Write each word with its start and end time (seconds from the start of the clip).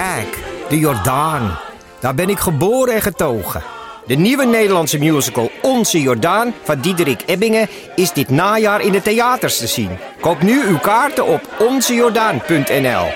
Kijk, 0.00 0.44
de 0.68 0.78
Jordaan. 0.78 1.58
Daar 2.00 2.14
ben 2.14 2.28
ik 2.28 2.38
geboren 2.38 2.94
en 2.94 3.02
getogen. 3.02 3.62
De 4.06 4.14
nieuwe 4.14 4.46
Nederlandse 4.46 4.98
musical 4.98 5.50
Onze 5.62 6.00
Jordaan 6.00 6.52
van 6.62 6.80
Diederik 6.80 7.22
Ebbingen 7.26 7.68
is 7.96 8.12
dit 8.12 8.28
najaar 8.28 8.80
in 8.80 8.92
de 8.92 9.02
theaters 9.02 9.58
te 9.58 9.66
zien. 9.66 9.90
Koop 10.20 10.42
nu 10.42 10.62
uw 10.66 10.78
kaarten 10.78 11.26
op 11.26 11.48
onzejordaan.nl. 11.58 13.06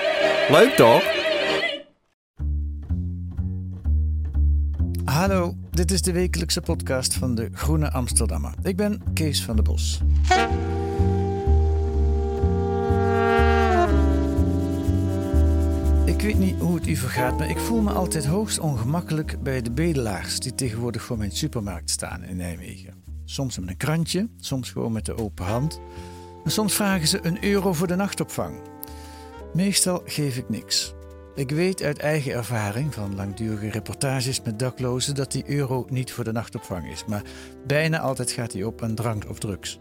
Leuk 0.49 0.73
toch? 0.75 1.03
Hallo, 5.05 5.53
dit 5.71 5.91
is 5.91 6.01
de 6.01 6.11
wekelijkse 6.11 6.61
podcast 6.61 7.13
van 7.13 7.35
de 7.35 7.49
Groene 7.53 7.91
Amsterdammer. 7.91 8.53
Ik 8.63 8.75
ben 8.75 9.01
Kees 9.13 9.43
van 9.43 9.55
der 9.55 9.63
Bos. 9.63 9.99
Ik 16.15 16.21
weet 16.21 16.39
niet 16.39 16.59
hoe 16.59 16.75
het 16.75 16.87
u 16.87 16.95
vergaat, 16.95 17.37
maar 17.37 17.49
ik 17.49 17.57
voel 17.57 17.81
me 17.81 17.91
altijd 17.91 18.25
hoogst 18.25 18.59
ongemakkelijk 18.59 19.43
bij 19.43 19.61
de 19.61 19.71
bedelaars 19.71 20.39
die 20.39 20.55
tegenwoordig 20.55 21.03
voor 21.03 21.17
mijn 21.17 21.31
supermarkt 21.31 21.89
staan 21.89 22.23
in 22.23 22.35
Nijmegen. 22.35 22.93
Soms 23.25 23.59
met 23.59 23.69
een 23.69 23.77
krantje, 23.77 24.29
soms 24.37 24.71
gewoon 24.71 24.91
met 24.91 25.05
de 25.05 25.17
open 25.17 25.45
hand. 25.45 25.79
En 26.43 26.51
soms 26.51 26.73
vragen 26.73 27.07
ze 27.07 27.19
een 27.21 27.43
euro 27.43 27.73
voor 27.73 27.87
de 27.87 27.95
nachtopvang. 27.95 28.55
Meestal 29.53 30.01
geef 30.05 30.37
ik 30.37 30.49
niks. 30.49 30.93
Ik 31.35 31.51
weet 31.51 31.81
uit 31.81 31.99
eigen 31.99 32.33
ervaring 32.33 32.93
van 32.93 33.15
langdurige 33.15 33.69
reportages 33.69 34.41
met 34.41 34.59
daklozen 34.59 35.15
dat 35.15 35.31
die 35.31 35.49
euro 35.49 35.85
niet 35.89 36.11
voor 36.11 36.23
de 36.23 36.31
nachtopvang 36.31 36.91
is. 36.91 37.05
Maar 37.05 37.23
bijna 37.67 37.99
altijd 37.99 38.31
gaat 38.31 38.51
die 38.51 38.67
op 38.67 38.81
aan 38.81 38.95
drank 38.95 39.29
of 39.29 39.39
drugs. 39.39 39.79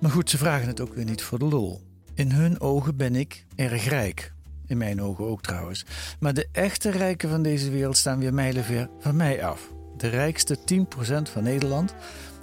Maar 0.00 0.10
goed, 0.10 0.30
ze 0.30 0.38
vragen 0.38 0.68
het 0.68 0.80
ook 0.80 0.94
weer 0.94 1.04
niet 1.04 1.22
voor 1.22 1.38
de 1.38 1.44
lol. 1.44 1.80
In 2.14 2.30
hun 2.30 2.60
ogen 2.60 2.96
ben 2.96 3.16
ik 3.16 3.46
erg 3.54 3.88
rijk. 3.88 4.32
In 4.70 4.78
mijn 4.78 5.02
ogen 5.02 5.24
ook 5.24 5.42
trouwens. 5.42 5.84
Maar 6.20 6.34
de 6.34 6.48
echte 6.52 6.90
rijken 6.90 7.28
van 7.28 7.42
deze 7.42 7.70
wereld 7.70 7.96
staan 7.96 8.18
weer 8.18 8.34
mijlenver 8.34 8.90
van 8.98 9.16
mij 9.16 9.44
af. 9.44 9.72
De 9.96 10.08
rijkste 10.08 10.58
10% 10.58 11.32
van 11.32 11.42
Nederland 11.42 11.94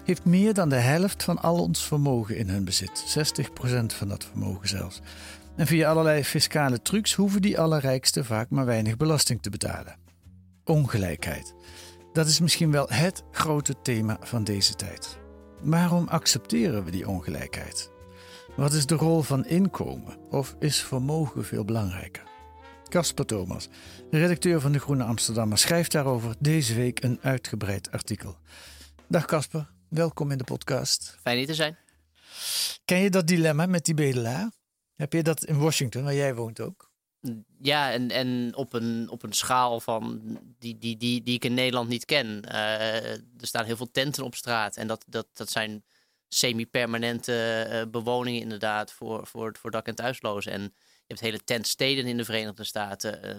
heeft 0.04 0.26
meer 0.26 0.54
dan 0.54 0.70
de 0.70 0.76
helft 0.76 1.24
van 1.24 1.38
al 1.42 1.62
ons 1.62 1.88
vermogen 1.88 2.38
in 2.38 2.50
hun 2.50 2.66
bezit. 2.66 3.18
60% 3.42 3.52
van 3.86 4.08
dat 4.08 4.26
vermogen 4.26 4.68
zelfs. 4.68 5.02
En 5.56 5.68
via 5.68 5.90
allerlei 5.90 6.24
fiscale 6.24 6.82
trucs 6.82 7.14
hoeven 7.14 7.42
die 7.42 7.60
allerrijksten 7.60 8.26
vaak 8.26 8.50
maar 8.50 8.66
weinig 8.66 8.98
belasting 8.98 9.42
te 9.42 9.50
betalen. 9.50 9.96
Ongelijkheid. 10.64 11.54
Dat 12.14 12.28
is 12.28 12.40
misschien 12.40 12.72
wel 12.72 12.88
het 12.90 13.24
grote 13.32 13.76
thema 13.82 14.18
van 14.22 14.44
deze 14.44 14.76
tijd. 14.76 15.18
Waarom 15.62 16.08
accepteren 16.08 16.84
we 16.84 16.92
die 16.92 17.08
ongelijkheid? 17.08 17.92
Wat 18.58 18.74
is 18.74 18.86
de 18.86 18.96
rol 18.96 19.22
van 19.22 19.46
inkomen 19.46 20.18
of 20.30 20.56
is 20.60 20.84
vermogen 20.84 21.46
veel 21.46 21.66
belangrijker? 21.66 22.24
Casper 22.90 23.26
Thomas, 23.26 23.68
redacteur 24.12 24.62
van 24.62 24.72
de 24.72 24.80
Groene 24.80 25.04
Amsterdammer, 25.04 25.58
schrijft 25.58 25.92
daarover 25.92 26.36
deze 26.40 26.76
week 26.76 27.04
een 27.04 27.20
uitgebreid 27.22 27.92
artikel. 27.92 28.38
Dag 29.08 29.26
Casper, 29.26 29.72
welkom 29.90 30.32
in 30.32 30.38
de 30.38 30.44
podcast. 30.44 31.18
Fijn 31.22 31.38
hier 31.38 31.46
te 31.46 31.54
zijn. 31.54 31.78
Ken 32.86 33.00
je 33.00 33.10
dat 33.10 33.28
dilemma 33.28 33.66
met 33.66 33.86
die 33.86 33.94
bedelaar? 33.94 34.52
Heb 34.96 35.14
je 35.14 35.24
dat 35.24 35.46
in 35.46 35.60
Washington, 35.60 36.04
waar 36.04 36.16
jij 36.16 36.36
woont 36.36 36.60
ook? 36.60 36.92
Ja, 37.62 37.92
en, 37.92 38.10
en 38.12 38.56
op, 38.56 38.74
een, 38.74 39.10
op 39.10 39.24
een 39.24 39.34
schaal 39.34 39.80
van 39.80 40.22
die, 40.60 40.78
die, 40.78 40.98
die, 40.98 41.24
die 41.24 41.36
ik 41.36 41.46
in 41.46 41.54
Nederland 41.54 41.90
niet 41.90 42.06
ken. 42.06 42.42
Eh, 42.44 43.12
er 43.14 43.48
staan 43.48 43.66
heel 43.66 43.78
veel 43.78 43.92
tenten 43.92 44.24
op 44.24 44.36
straat. 44.36 44.76
En 44.76 44.88
dat, 44.88 45.06
dat, 45.08 45.28
dat 45.34 45.50
zijn 45.50 45.84
semi-permanente 46.28 47.62
eh, 47.62 47.82
bewoningen 47.92 48.42
inderdaad 48.42 48.92
voor, 48.92 49.28
voor, 49.28 49.56
voor 49.60 49.72
dak- 49.72 49.88
en 49.88 49.96
thuislozen. 49.96 50.52
En 50.52 50.62
je 50.62 51.14
hebt 51.14 51.20
hele 51.20 51.44
tentsteden 51.44 52.06
in 52.06 52.18
de 52.18 52.26
Verenigde 52.26 52.64
Staten. 52.64 53.24
Eh, 53.24 53.36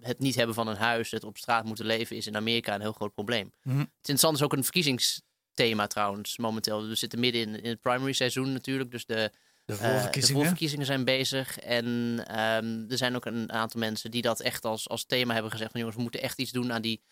het 0.00 0.18
niet 0.18 0.34
hebben 0.34 0.54
van 0.54 0.68
een 0.68 0.76
huis, 0.76 1.10
het 1.10 1.24
op 1.24 1.36
straat 1.38 1.64
moeten 1.64 1.86
leven, 1.86 2.16
is 2.16 2.26
in 2.26 2.36
Amerika 2.36 2.74
een 2.74 2.80
heel 2.80 2.92
groot 2.92 3.14
probleem. 3.14 3.52
Mhm. 3.62 3.78
Het 3.78 3.88
interessante 3.98 4.36
is 4.38 4.44
ook 4.44 4.52
een 4.52 4.64
verkiezingsthema 4.64 5.86
trouwens, 5.86 6.38
momenteel. 6.38 6.88
We 6.88 6.94
zitten 6.94 7.20
midden 7.20 7.40
in, 7.40 7.62
in 7.62 7.70
het 7.70 7.80
primary 7.80 8.12
seizoen 8.12 8.52
natuurlijk, 8.52 8.90
dus 8.90 9.06
de... 9.06 9.32
De 9.64 9.74
Eh, 9.74 10.12
de 10.12 10.26
voorverkiezingen 10.32 10.86
zijn 10.86 11.04
bezig. 11.04 11.58
En 11.58 12.18
ehm, 12.26 12.84
er 12.88 12.96
zijn 12.96 13.16
ook 13.16 13.24
een 13.24 13.52
aantal 13.52 13.80
mensen 13.80 14.10
die 14.10 14.22
dat 14.22 14.40
echt 14.40 14.64
als, 14.64 14.88
als 14.88 15.04
thema 15.04 15.32
hebben 15.32 15.50
gezegd. 15.50 15.70
Van 15.70 15.80
jongens, 15.80 15.96
we 15.98 16.02
moeten 16.02 16.22
echt 16.22 16.38
iets 16.38 16.50
doen 16.50 16.72
aan 16.72 16.82
die 16.82 17.02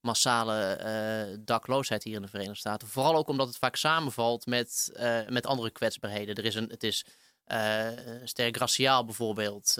massale 0.00 0.72
eh, 0.72 1.38
dakloosheid 1.40 2.02
hier 2.02 2.14
in 2.14 2.22
de 2.22 2.28
Verenigde 2.28 2.58
Staten. 2.58 2.88
Vooral 2.88 3.16
ook 3.16 3.28
omdat 3.28 3.46
het 3.46 3.56
vaak 3.56 3.76
samenvalt 3.76 4.46
met, 4.46 4.90
eh, 4.94 5.28
met 5.28 5.46
andere 5.46 5.70
kwetsbaarheden. 5.70 6.34
Er 6.34 6.44
is 6.44 6.54
een, 6.54 6.68
het 6.68 6.82
is 6.82 7.04
eh, 7.44 7.88
sterk 8.24 8.56
raciaal 8.56 9.04
bijvoorbeeld. 9.04 9.76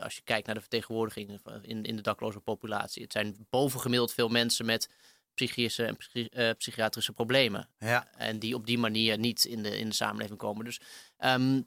als 0.00 0.14
je 0.14 0.22
kijkt 0.24 0.46
naar 0.46 0.54
de 0.54 0.60
vertegenwoordiging 0.60 1.40
in, 1.62 1.84
in 1.84 1.96
de 1.96 2.02
dakloze 2.02 2.40
populatie. 2.40 3.02
Het 3.02 3.12
zijn 3.12 3.46
bovengemiddeld 3.50 4.12
veel 4.12 4.28
mensen 4.28 4.66
met 4.66 4.88
psychische 5.34 5.84
en 5.84 5.96
psychi- 5.96 6.54
psychiatrische 6.58 7.12
problemen. 7.12 7.68
Ja. 7.78 8.08
En 8.16 8.38
die 8.38 8.54
op 8.54 8.66
die 8.66 8.78
manier 8.78 9.18
niet 9.18 9.44
in 9.44 9.62
de, 9.62 9.78
in 9.78 9.88
de 9.88 9.94
samenleving 9.94 10.38
komen. 10.38 10.64
Dus 10.64 10.80
ehm, 11.16 11.60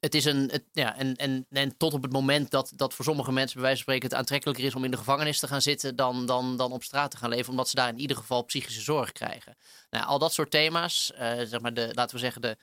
het 0.00 0.14
is 0.14 0.24
een. 0.24 0.48
Het, 0.50 0.64
ja, 0.72 0.96
en, 0.96 1.14
en, 1.16 1.46
en 1.50 1.76
tot 1.76 1.92
op 1.94 2.02
het 2.02 2.12
moment 2.12 2.50
dat, 2.50 2.72
dat 2.76 2.94
voor 2.94 3.04
sommige 3.04 3.32
mensen, 3.32 3.54
bij 3.54 3.62
wijze 3.62 3.82
van 3.82 3.92
spreken, 3.92 4.08
het 4.08 4.18
aantrekkelijker 4.18 4.64
is 4.64 4.74
om 4.74 4.84
in 4.84 4.90
de 4.90 4.96
gevangenis 4.96 5.38
te 5.38 5.48
gaan 5.48 5.62
zitten 5.62 5.96
dan, 5.96 6.26
dan, 6.26 6.56
dan 6.56 6.72
op 6.72 6.82
straat 6.82 7.10
te 7.10 7.16
gaan 7.16 7.30
leven, 7.30 7.50
omdat 7.50 7.68
ze 7.68 7.74
daar 7.74 7.88
in 7.88 7.98
ieder 7.98 8.16
geval 8.16 8.42
psychische 8.42 8.80
zorg 8.80 9.12
krijgen. 9.12 9.56
Nou, 9.90 10.06
al 10.06 10.18
dat 10.18 10.32
soort 10.32 10.50
thema's, 10.50 11.12
eh, 11.12 11.38
zeg 11.44 11.60
maar, 11.60 11.74
de, 11.74 11.90
laten 11.94 12.14
we 12.14 12.20
zeggen, 12.20 12.42
de, 12.42 12.56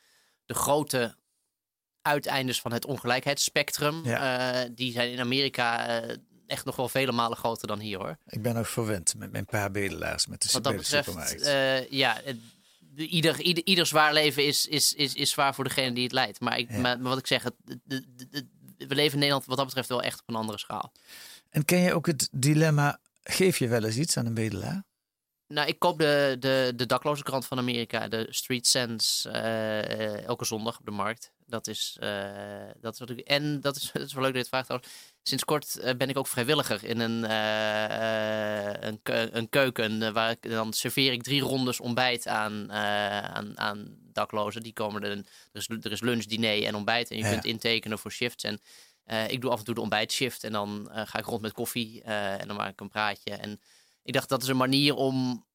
de 0.46 0.54
grote 0.54 1.16
uiteindes 2.02 2.62
van 2.62 2.74
het 2.74 2.86
ongelijkheidsspectrum, 2.86 4.06
eh, 4.06 4.60
die 4.72 4.92
zijn 4.92 5.12
in 5.12 5.20
Amerika 5.20 5.88
eh, 5.88 6.16
echt 6.48 6.66
nog 6.66 6.76
wel 6.76 6.90
vele 6.90 7.12
malen 7.12 7.38
groter 7.38 7.68
dan 7.68 7.80
hier 7.80 7.98
hoor. 7.98 8.18
Ik 8.26 8.42
ben 8.42 8.58
ook 8.58 8.66
verwend 8.66 9.16
met 9.18 9.32
mijn 9.32 9.46
paar 9.46 9.72
bedelaars 9.72 10.28
met 10.28 10.42
de 10.42 10.50
Wat 10.52 10.64
dat 10.64 10.76
betreft, 10.76 11.06
supermarkt. 11.06 11.92
ja, 11.92 12.22
ieder, 12.98 13.42
ieder, 13.42 13.66
ieder 13.66 13.86
zwaar 13.86 14.14
leven 14.14 14.46
is, 14.46 14.68
is, 14.68 14.94
is, 14.94 15.14
is 15.14 15.30
zwaar 15.30 15.56
voor 15.56 15.64
degene 15.64 15.94
die 15.94 16.04
het 16.04 16.12
leidt. 16.12 16.40
Maar, 16.40 16.58
ik, 16.58 16.72
Ja. 16.72 16.78
maar, 16.80 17.00
maar 17.00 17.10
wat 17.10 17.18
ik 17.20 17.28
zeg, 17.28 17.44
het, 17.44 17.54
we 18.78 18.96
leven 18.96 19.14
in 19.14 19.20
Nederland 19.20 19.46
wat 19.46 19.58
dat 19.58 19.66
betreft 19.66 19.90
wel 19.90 20.02
echt 20.02 20.20
op 20.22 20.30
een 20.30 20.36
andere 20.36 20.58
schaal. 20.58 20.92
En 21.50 21.66
ken 21.66 21.80
je 21.80 21.94
ook 21.94 22.06
het 22.06 22.30
dilemma, 22.32 23.00
geef 23.24 23.58
je 23.58 23.68
wel 23.68 23.84
eens 23.84 23.98
iets 23.98 24.18
aan 24.18 24.26
een 24.26 24.34
bedelaar? 24.34 24.84
Nou, 25.48 25.68
ik 25.68 25.80
koop 25.80 26.00
de, 26.00 26.36
de, 26.40 26.74
de 26.76 26.86
dakloze 26.86 27.24
krant 27.24 27.46
van 27.46 27.58
Amerika, 27.58 28.08
de 28.08 28.28
Street 28.30 28.68
Sense, 28.68 29.30
eh, 29.30 30.24
elke 30.26 30.46
zondag 30.46 30.80
op 30.80 30.86
de 30.86 30.92
markt. 30.92 31.32
Dat 31.50 31.68
is, 31.68 31.98
eh, 32.00 32.70
dat 32.82 32.94
is 32.94 33.00
wat 33.00 33.10
ik, 33.10 33.20
en 33.20 33.62
dat 33.62 33.76
is, 33.76 33.90
dat 33.94 34.02
is 34.06 34.14
wel 34.14 34.24
leuk 34.24 34.34
dat 34.34 34.48
je 34.50 34.56
het 34.58 34.68
vraagt. 34.68 34.88
Sinds 35.24 35.44
kort 35.46 35.78
eh, 35.80 35.96
ben 35.96 36.10
ik 36.10 36.18
ook 36.18 36.28
vrijwilliger 36.28 36.84
in 36.84 37.00
een, 37.00 37.26
eh, 37.26 38.90
een, 38.90 39.38
een 39.38 39.50
keuken. 39.50 40.14
waar 40.14 40.32
ik, 40.32 40.50
dan 40.50 40.74
serveer 40.74 41.12
ik 41.12 41.24
drie 41.24 41.42
rondes 41.42 41.80
ontbijt 41.80 42.28
aan, 42.28 42.72
aan, 42.72 43.60
aan 43.60 43.98
daklozen. 44.14 44.64
Die 44.64 44.74
komen 44.74 45.04
er, 45.04 45.12
er, 45.12 45.26
is, 45.52 45.68
er 45.70 45.92
is 45.92 46.02
lunch, 46.02 46.24
diner 46.26 46.64
en 46.64 46.76
ontbijt. 46.76 47.12
En 47.12 47.18
je 47.18 47.24
Ja. 47.24 47.32
kunt 47.32 47.46
intekenen 47.46 48.00
voor 48.00 48.12
shifts. 48.12 48.44
En 48.44 48.60
ik 49.28 49.42
doe 49.42 49.52
af 49.52 49.60
en 49.60 49.66
toe 49.66 49.74
de 49.76 49.82
ontbijtshift. 49.82 50.44
En 50.44 50.52
dan 50.52 50.90
ga 50.94 51.20
ik 51.20 51.26
rond 51.26 51.42
met 51.42 51.52
koffie 51.52 52.02
en 52.04 52.48
dan 52.48 52.56
maak 52.58 52.72
ik 52.72 52.82
een 52.82 52.90
praatje. 52.90 53.32
En 53.36 53.62
ik 54.04 54.14
dacht, 54.14 54.30
dat 54.30 54.42
is 54.42 54.48
een 54.48 54.58
manier 54.58 54.96
om 54.96 55.46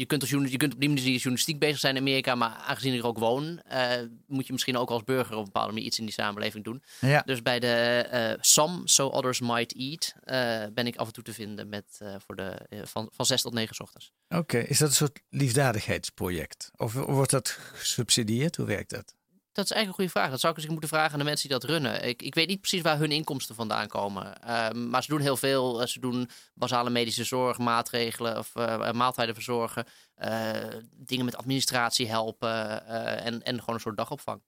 je 0.00 0.06
kunt, 0.06 0.20
als 0.20 0.30
je 0.30 0.56
kunt 0.56 0.74
op 0.74 0.80
die 0.80 0.88
manier 0.88 1.04
journalistiek 1.04 1.58
bezig 1.58 1.78
zijn 1.78 1.94
in 1.94 2.00
Amerika, 2.00 2.34
maar 2.34 2.50
aangezien 2.50 2.94
ik 2.94 3.00
er 3.00 3.06
ook 3.06 3.18
woon, 3.18 3.60
eh, 3.60 4.02
moet 4.26 4.46
je 4.46 4.52
misschien 4.52 4.76
ook 4.76 4.90
als 4.90 5.04
burger 5.04 5.32
op 5.32 5.38
een 5.38 5.44
bepaalde 5.44 5.72
manier 5.72 5.86
iets 5.86 5.98
in 5.98 6.04
die 6.04 6.14
samenleving 6.14 6.64
doen. 6.64 6.82
Ja. 7.00 7.22
Dus 7.24 7.42
bij 7.42 7.60
de 7.60 8.06
eh 8.10 8.38
SAM, 8.40 8.86
So 8.86 9.08
Others 9.08 9.40
Might 9.40 9.74
Eat, 9.76 10.14
eh, 10.24 10.72
ben 10.74 10.86
ik 10.86 10.96
af 10.96 11.06
en 11.06 11.12
toe 11.12 11.24
te 11.24 11.32
vinden 11.32 11.68
met, 11.68 12.00
voor 12.26 12.36
de, 12.36 12.56
van, 12.84 13.08
van 13.12 13.26
6 13.26 13.42
tot 13.42 13.52
9 13.52 13.74
's 13.74 13.80
ochtends. 13.80 14.12
Oké, 14.28 14.58
is 14.58 14.78
dat 14.78 14.88
een 14.88 14.94
soort 14.94 15.20
liefdadigheidsproject? 15.28 16.70
Of 16.76 16.92
wordt 16.92 17.30
dat 17.30 17.58
gesubsidieerd? 17.72 18.56
Hoe 18.56 18.66
werkt 18.66 18.90
dat? 18.90 19.14
Dat 19.60 19.70
is 19.70 19.76
eigenlijk 19.76 19.88
een 19.88 19.94
goede 19.94 20.10
vraag. 20.20 20.30
Dat 20.30 20.40
zou 20.40 20.52
ik 20.52 20.58
eens 20.58 20.70
moeten 20.70 20.88
vragen 20.88 21.12
aan 21.12 21.18
de 21.18 21.24
mensen 21.24 21.48
die 21.48 21.58
dat 21.58 21.68
runnen. 21.70 22.04
Ik, 22.08 22.22
ik 22.22 22.34
weet 22.34 22.48
niet 22.48 22.60
precies 22.60 22.80
waar 22.82 22.98
hun 22.98 23.10
inkomsten 23.12 23.54
vandaan 23.54 23.88
komen. 23.88 24.42
Ehm, 24.42 24.88
maar 24.90 25.02
ze 25.02 25.08
doen 25.10 25.20
heel 25.20 25.36
veel. 25.36 25.80
Eh, 25.82 25.86
Ze 25.86 26.00
doen 26.00 26.28
basale 26.54 26.90
medische 26.90 27.24
zorg, 27.24 27.58
maatregelen 27.58 28.38
of 28.38 28.56
eh, 28.56 28.92
maaltijden 28.92 29.34
verzorgen. 29.34 29.84
eh, 30.14 30.52
dingen 30.90 31.24
met 31.24 31.36
administratie 31.36 32.08
helpen. 32.08 32.86
eh, 32.86 33.26
en, 33.26 33.42
en 33.42 33.58
gewoon 33.58 33.74
een 33.74 33.80
soort 33.80 33.96
dagopvang. 33.96 34.42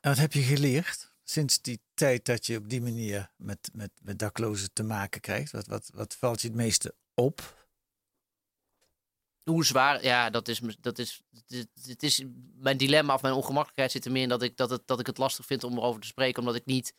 En 0.00 0.10
wat 0.10 0.18
heb 0.18 0.32
je 0.32 0.42
geleerd? 0.42 1.10
sinds 1.24 1.60
die 1.60 1.80
tijd 1.94 2.24
dat 2.24 2.46
je 2.46 2.56
op 2.56 2.68
die 2.68 2.80
manier 2.82 3.30
met, 3.36 3.70
met, 3.72 3.90
met 4.02 4.18
daklozen 4.18 4.72
te 4.72 4.82
maken 4.82 5.20
krijgt? 5.20 5.52
Wat, 5.52 5.66
wat, 5.66 5.90
wat 5.94 6.16
valt 6.18 6.40
je 6.40 6.48
het 6.48 6.56
meeste 6.56 6.94
op? 7.14 7.61
Hoe 9.44 9.64
zwaar, 9.64 10.04
ja, 10.04 10.30
dat 10.30 10.48
is, 10.48 10.60
dat 10.80 10.98
is, 10.98 11.20
het, 11.86 12.02
is 12.02 12.24
mijn 12.54 12.76
dilemma 12.76 13.14
of 13.14 13.22
mijn 13.22 13.34
ongemakkelijkheid 13.34 13.90
zit 13.90 14.04
er 14.04 14.12
meer 14.12 14.22
in 14.22 14.28
dat 14.28 14.42
ik, 14.42 14.56
dat, 14.56 14.70
het, 14.70 14.86
dat 14.86 15.00
ik 15.00 15.06
het 15.06 15.18
lastig 15.18 15.46
vind 15.46 15.64
om 15.64 15.76
erover 15.76 16.00
te 16.00 16.06
spreken, 16.06 16.38
omdat 16.38 16.54
ik 16.54 16.64
niet, 16.64 16.94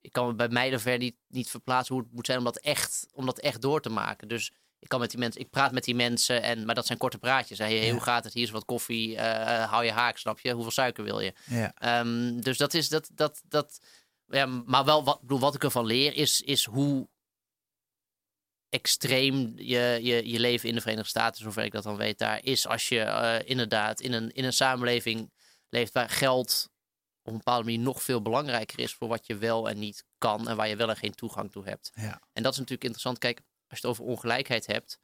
ik 0.00 0.12
kan 0.12 0.26
me 0.26 0.34
bij 0.34 0.48
mij 0.48 0.78
ver 0.78 0.98
niet, 0.98 1.16
niet 1.28 1.50
verplaatsen 1.50 1.94
hoe 1.94 2.04
het 2.04 2.12
moet 2.12 2.26
zijn 2.26 2.38
om 2.38 2.44
dat 2.44 2.58
echt, 2.58 3.06
om 3.12 3.26
dat 3.26 3.38
echt 3.38 3.62
door 3.62 3.80
te 3.80 3.90
maken. 3.90 4.28
Dus 4.28 4.52
ik 4.78 4.88
kan 4.88 5.00
met 5.00 5.10
die 5.10 5.18
mensen, 5.18 5.40
ik 5.40 5.50
praat 5.50 5.72
met 5.72 5.84
die 5.84 5.94
mensen, 5.94 6.42
en, 6.42 6.64
maar 6.64 6.74
dat 6.74 6.86
zijn 6.86 6.98
korte 6.98 7.18
praatjes. 7.18 7.58
Hey, 7.58 7.76
hey, 7.76 7.86
Ja. 7.86 7.92
Hoe 7.92 8.00
gaat 8.00 8.24
het? 8.24 8.32
Hier 8.32 8.42
is 8.42 8.50
wat 8.50 8.64
koffie, 8.64 9.16
eh, 9.16 9.70
hou 9.70 9.84
je 9.84 9.90
haak, 9.90 10.18
snap 10.18 10.40
je? 10.40 10.52
Hoeveel 10.52 10.72
suiker 10.72 11.04
wil 11.04 11.20
je? 11.20 11.32
Ja. 11.44 11.72
Ehm, 11.74 12.40
dus 12.40 12.58
dat 12.58 12.74
is 12.74 12.88
dat, 12.88 13.10
dat, 13.12 13.42
dat. 13.48 13.78
Ja, 14.28 14.46
maar 14.46 14.84
wel 14.84 15.04
wat, 15.04 15.14
ik 15.14 15.20
bedoel, 15.20 15.38
wat 15.38 15.54
ik 15.54 15.64
ervan 15.64 15.86
leer 15.86 16.14
is, 16.14 16.40
is 16.40 16.64
hoe 16.64 17.08
extreem 18.68 19.52
je, 19.56 19.98
je, 20.02 20.28
je 20.28 20.40
leven 20.40 20.68
in 20.68 20.74
de 20.74 20.80
Verenigde 20.80 21.08
Staten, 21.08 21.42
zover 21.42 21.64
ik 21.64 21.72
dat 21.72 21.82
dan 21.82 21.96
weet, 21.96 22.18
daar 22.18 22.44
is 22.44 22.66
als 22.66 22.88
je 22.88 23.00
eh, 23.00 23.48
inderdaad 23.48 24.00
in 24.00 24.12
een, 24.12 24.30
in 24.30 24.44
een 24.44 24.52
samenleving 24.52 25.32
leeft 25.68 25.92
waar 25.92 26.08
geld 26.08 26.68
op 27.22 27.32
een 27.32 27.38
bepaalde 27.38 27.64
manier 27.64 27.78
nog 27.78 28.02
veel 28.02 28.22
belangrijker 28.22 28.78
is 28.78 28.94
voor 28.94 29.08
wat 29.08 29.26
je 29.26 29.36
wel 29.36 29.68
en 29.68 29.78
niet 29.78 30.04
kan 30.18 30.48
en 30.48 30.56
waar 30.56 30.68
je 30.68 30.76
wel 30.76 30.88
en 30.88 30.96
geen 30.96 31.14
toegang 31.14 31.52
toe 31.52 31.64
hebt. 31.64 31.90
Ja. 31.94 32.22
En 32.32 32.42
dat 32.42 32.52
is 32.52 32.58
natuurlijk 32.58 32.84
interessant. 32.84 33.18
Kijk, 33.18 33.38
als 33.38 33.80
je 33.80 33.86
het 33.86 33.96
over 33.96 34.04
ongelijkheid 34.04 34.66
hebt, 34.66 34.98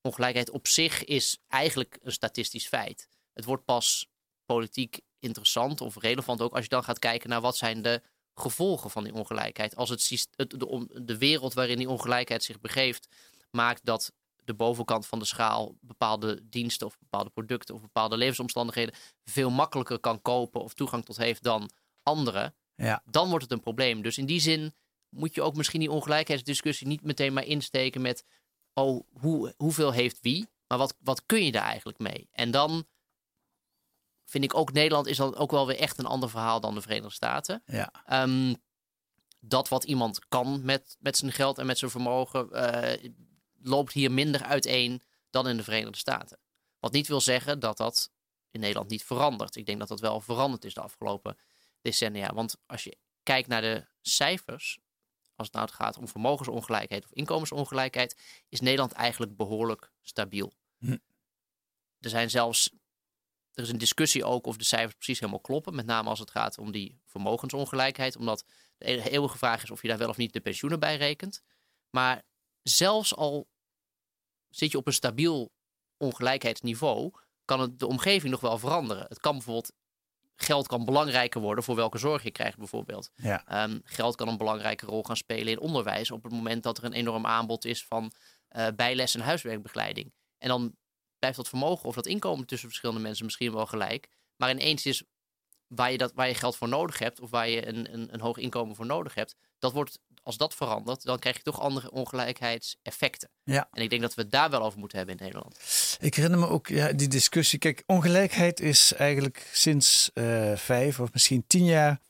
ongelijkheid 0.00 0.50
op 0.50 0.66
zich 0.66 1.04
is 1.04 1.38
eigenlijk 1.48 1.98
een 2.02 2.12
statistisch 2.12 2.66
feit. 2.66 3.08
Het 3.32 3.44
wordt 3.44 3.64
pas 3.64 4.08
politiek 4.44 5.00
interessant 5.18 5.80
of 5.80 5.96
relevant 5.96 6.40
ook 6.40 6.54
als 6.54 6.62
je 6.62 6.68
dan 6.68 6.84
gaat 6.84 6.98
kijken 6.98 7.28
naar 7.28 7.40
wat 7.40 7.56
zijn 7.56 7.82
de 7.82 8.02
gevolgen 8.34 8.90
van 8.90 9.04
die 9.04 9.14
ongelijkheid. 9.14 9.76
Als 9.76 9.88
het, 9.88 10.28
het 10.36 10.50
de, 10.50 11.02
de 11.02 11.18
wereld 11.18 11.54
waarin 11.54 11.78
die 11.78 11.88
ongelijkheid 11.90 12.42
zich 12.44 12.60
begeeft 12.60 13.08
maakt 13.50 13.84
dat 13.84 14.12
de 14.44 14.54
bovenkant 14.54 15.06
van 15.06 15.18
de 15.18 15.24
schaal 15.24 15.76
bepaalde 15.80 16.48
diensten 16.48 16.86
of 16.86 16.98
bepaalde 16.98 17.30
producten 17.30 17.74
of 17.74 17.80
bepaalde 17.80 18.16
levensomstandigheden 18.16 18.94
veel 19.24 19.50
makkelijker 19.50 19.98
kan 19.98 20.22
kopen 20.22 20.60
of 20.60 20.74
toegang 20.74 21.04
tot 21.04 21.16
heeft 21.16 21.42
dan 21.42 21.70
anderen, 22.02 22.54
Ja. 22.76 23.02
dan 23.04 23.28
wordt 23.28 23.44
het 23.44 23.52
een 23.52 23.60
probleem. 23.60 24.02
Dus 24.02 24.18
in 24.18 24.26
die 24.26 24.40
zin 24.40 24.74
moet 25.08 25.34
je 25.34 25.42
ook 25.42 25.56
misschien 25.56 25.80
die 25.80 25.90
ongelijkheidsdiscussie 25.90 26.86
niet 26.86 27.02
meteen 27.02 27.32
maar 27.32 27.44
insteken 27.46 28.00
met 28.00 28.24
oh, 28.74 29.04
hoe, 29.20 29.54
hoeveel 29.56 29.92
heeft 29.92 30.18
wie, 30.20 30.48
maar 30.66 30.78
wat, 30.78 30.94
wat 31.00 31.26
kun 31.26 31.44
je 31.44 31.52
daar 31.52 31.64
eigenlijk 31.64 31.98
mee? 31.98 32.28
En 32.32 32.50
dan 32.50 32.86
vind 34.24 34.44
ik 34.44 34.54
ook 34.54 34.72
Nederland 34.72 35.06
is 35.06 35.16
dan 35.16 35.36
ook 35.36 35.50
wel 35.50 35.66
weer 35.66 35.78
echt 35.78 35.98
een 35.98 36.06
ander 36.06 36.30
verhaal 36.30 36.60
dan 36.60 36.74
de 36.74 36.80
Verenigde 36.80 37.12
Staten. 37.12 37.62
Ja. 37.66 37.92
Ehm, 38.06 38.54
dat 39.40 39.68
wat 39.68 39.84
iemand 39.84 40.28
kan 40.28 40.64
met, 40.64 40.96
met 41.00 41.16
zijn 41.16 41.32
geld 41.32 41.58
en 41.58 41.66
met 41.66 41.78
zijn 41.78 41.90
vermogen 41.90 42.50
eh, 42.50 43.10
loopt 43.62 43.92
hier 43.92 44.12
minder 44.12 44.42
uiteen 44.42 45.02
dan 45.30 45.48
in 45.48 45.56
de 45.56 45.64
Verenigde 45.64 45.98
Staten. 45.98 46.38
Wat 46.78 46.92
niet 46.92 47.08
wil 47.08 47.20
zeggen 47.20 47.58
dat 47.58 47.76
dat 47.76 48.12
in 48.50 48.60
Nederland 48.60 48.90
niet 48.90 49.04
verandert. 49.04 49.56
Ik 49.56 49.66
denk 49.66 49.78
dat 49.78 49.88
dat 49.88 50.00
wel 50.00 50.20
veranderd 50.20 50.64
is 50.64 50.74
de 50.74 50.80
afgelopen 50.80 51.36
decennia. 51.80 52.32
Want 52.32 52.56
als 52.66 52.84
je 52.84 52.98
kijkt 53.22 53.48
naar 53.48 53.60
de 53.60 53.86
cijfers, 54.00 54.78
als 55.36 55.46
het 55.46 55.56
nou 55.56 55.68
gaat 55.68 55.96
om 55.96 56.08
vermogensongelijkheid 56.08 57.04
of 57.04 57.12
inkomensongelijkheid, 57.12 58.20
is 58.48 58.60
Nederland 58.60 58.92
eigenlijk 58.92 59.36
behoorlijk 59.36 59.92
stabiel. 60.02 60.52
Hm. 60.78 60.96
Er 61.98 62.10
zijn 62.10 62.30
zelfs 62.30 62.70
er 63.54 63.62
is 63.62 63.68
een 63.68 63.78
discussie 63.78 64.24
ook 64.24 64.46
of 64.46 64.56
de 64.56 64.64
cijfers 64.64 64.94
precies 64.94 65.20
helemaal 65.20 65.40
kloppen. 65.40 65.74
Met 65.74 65.86
name 65.86 66.08
als 66.08 66.18
het 66.18 66.30
gaat 66.30 66.58
om 66.58 66.72
die 66.72 67.00
vermogensongelijkheid. 67.06 68.16
Omdat 68.16 68.44
de 68.76 68.90
e- 68.90 69.02
eeuwige 69.02 69.38
vraag 69.38 69.62
is 69.62 69.70
of 69.70 69.82
je 69.82 69.88
daar 69.88 69.98
wel 69.98 70.08
of 70.08 70.16
niet 70.16 70.32
de 70.32 70.40
pensioenen 70.40 70.80
bij 70.80 70.96
rekent. 70.96 71.42
Maar 71.90 72.22
zelfs 72.62 73.14
al 73.14 73.48
zit 74.48 74.70
je 74.70 74.78
op 74.78 74.86
een 74.86 74.92
stabiel 74.92 75.52
ongelijkheidsniveau, 75.96 77.12
kan 77.44 77.60
het 77.60 77.78
de 77.78 77.86
omgeving 77.86 78.30
nog 78.30 78.40
wel 78.40 78.58
veranderen. 78.58 79.06
Het 79.08 79.20
kan 79.20 79.32
bijvoorbeeld, 79.32 79.72
geld 80.36 80.66
kan 80.66 80.84
belangrijker 80.84 81.40
worden 81.40 81.64
voor 81.64 81.74
welke 81.74 81.98
zorg 81.98 82.22
je 82.22 82.30
krijgt 82.30 82.58
bijvoorbeeld. 82.58 83.10
Ja. 83.14 83.46
Ehm, 83.46 83.80
geld 83.84 84.16
kan 84.16 84.28
een 84.28 84.36
belangrijke 84.36 84.86
rol 84.86 85.02
gaan 85.02 85.16
spelen 85.16 85.52
in 85.52 85.60
onderwijs 85.60 86.10
op 86.10 86.22
het 86.22 86.32
moment 86.32 86.62
dat 86.62 86.78
er 86.78 86.84
een 86.84 86.92
enorm 86.92 87.26
aanbod 87.26 87.64
is 87.64 87.84
van 87.84 88.12
eh, 88.48 88.66
bijles 88.76 89.14
en 89.14 89.20
huiswerkbegeleiding. 89.20 90.12
En 90.38 90.48
dan 90.48 90.76
blijft 91.24 91.36
dat 91.42 91.48
vermogen 91.48 91.88
of 91.88 91.94
dat 91.94 92.06
inkomen 92.06 92.46
tussen 92.46 92.68
verschillende 92.68 93.02
mensen 93.02 93.24
misschien 93.24 93.52
wel 93.52 93.66
gelijk. 93.66 94.08
Maar 94.36 94.50
ineens 94.50 94.86
is 94.86 95.02
waar 95.66 95.92
je, 95.92 95.98
dat, 95.98 96.12
waar 96.14 96.28
je 96.28 96.34
geld 96.34 96.56
voor 96.56 96.68
nodig 96.68 96.98
hebt 96.98 97.20
of 97.20 97.30
waar 97.30 97.48
je 97.48 97.66
een, 97.66 97.92
een, 97.94 98.08
een 98.14 98.20
hoog 98.20 98.36
inkomen 98.36 98.76
voor 98.76 98.86
nodig 98.86 99.14
hebt, 99.14 99.34
dat 99.58 99.72
wordt, 99.72 99.98
als 100.22 100.36
dat 100.36 100.54
verandert, 100.54 101.02
dan 101.02 101.18
krijg 101.18 101.36
je 101.36 101.42
toch 101.42 101.60
andere 101.60 101.90
ongelijkheidseffecten. 101.90 103.30
Ja. 103.44 103.68
En 103.72 103.82
ik 103.82 103.90
denk 103.90 104.02
dat 104.02 104.14
we 104.14 104.22
het 104.22 104.30
daar 104.30 104.50
wel 104.50 104.62
over 104.62 104.78
moeten 104.78 104.98
hebben 104.98 105.16
in 105.16 105.22
Nederland. 105.24 105.58
Ik 106.00 106.14
herinner 106.14 106.38
me 106.40 106.48
ook 106.48 106.68
ja, 106.68 106.92
die 106.92 107.08
discussie. 107.08 107.58
Kijk, 107.58 107.82
ongelijkheid 107.86 108.60
is 108.60 108.92
eigenlijk 108.92 109.48
sinds 109.52 110.10
eh, 110.14 110.56
vijf 110.56 111.00
of 111.00 111.12
misschien 111.12 111.44
tien 111.46 111.64
jaar 111.64 112.00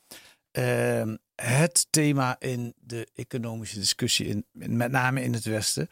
eh, 0.51 1.13
het 1.35 1.87
thema 1.89 2.35
in 2.39 2.73
de 2.77 3.07
economische 3.15 3.79
discussie, 3.79 4.27
in, 4.27 4.45
in- 4.59 4.77
met 4.77 4.91
name 4.91 5.23
in 5.23 5.33
het 5.33 5.43
Westen. 5.45 5.89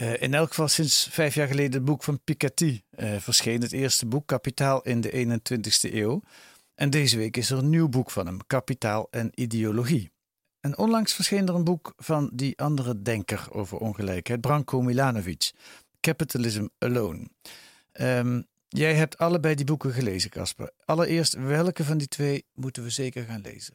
Eh, 0.00 0.22
in 0.22 0.34
elk 0.34 0.48
geval 0.48 0.68
sinds 0.68 1.08
vijf 1.10 1.34
jaar 1.34 1.46
geleden 1.46 1.72
het 1.72 1.84
boek 1.84 2.02
van 2.02 2.20
Piketty 2.24 2.82
eh, 2.90 3.16
verscheen. 3.18 3.60
Het 3.60 3.72
eerste 3.72 4.06
boek, 4.06 4.26
Kapitaal 4.26 4.82
in 4.82 5.00
de 5.00 5.10
21ste 5.10 5.94
eeuw. 5.94 6.22
En 6.74 6.90
deze 6.90 7.16
week 7.16 7.36
is 7.36 7.50
er 7.50 7.58
een 7.58 7.68
nieuw 7.68 7.88
boek 7.88 8.10
van 8.10 8.26
hem, 8.26 8.38
Kapitaal 8.46 9.08
en 9.10 9.30
Ideologie. 9.34 10.10
En 10.60 10.78
onlangs 10.78 11.14
verscheen 11.14 11.48
er 11.48 11.54
een 11.54 11.64
boek 11.64 11.92
van 11.96 12.30
die 12.32 12.58
andere 12.58 13.02
denker 13.02 13.46
over 13.50 13.78
ongelijkheid, 13.78 14.40
Branko 14.40 14.82
Milanovic. 14.82 15.52
Capitalism 16.00 16.66
Alone. 16.78 17.28
Ehm, 17.92 18.42
jij 18.68 18.94
hebt 18.94 19.18
allebei 19.18 19.54
die 19.54 19.64
boeken 19.64 19.92
gelezen, 19.92 20.30
Casper. 20.30 20.70
Allereerst, 20.84 21.34
welke 21.34 21.84
van 21.84 21.98
die 21.98 22.08
twee 22.08 22.44
moeten 22.54 22.82
we 22.82 22.90
zeker 22.90 23.24
gaan 23.24 23.40
lezen? 23.40 23.74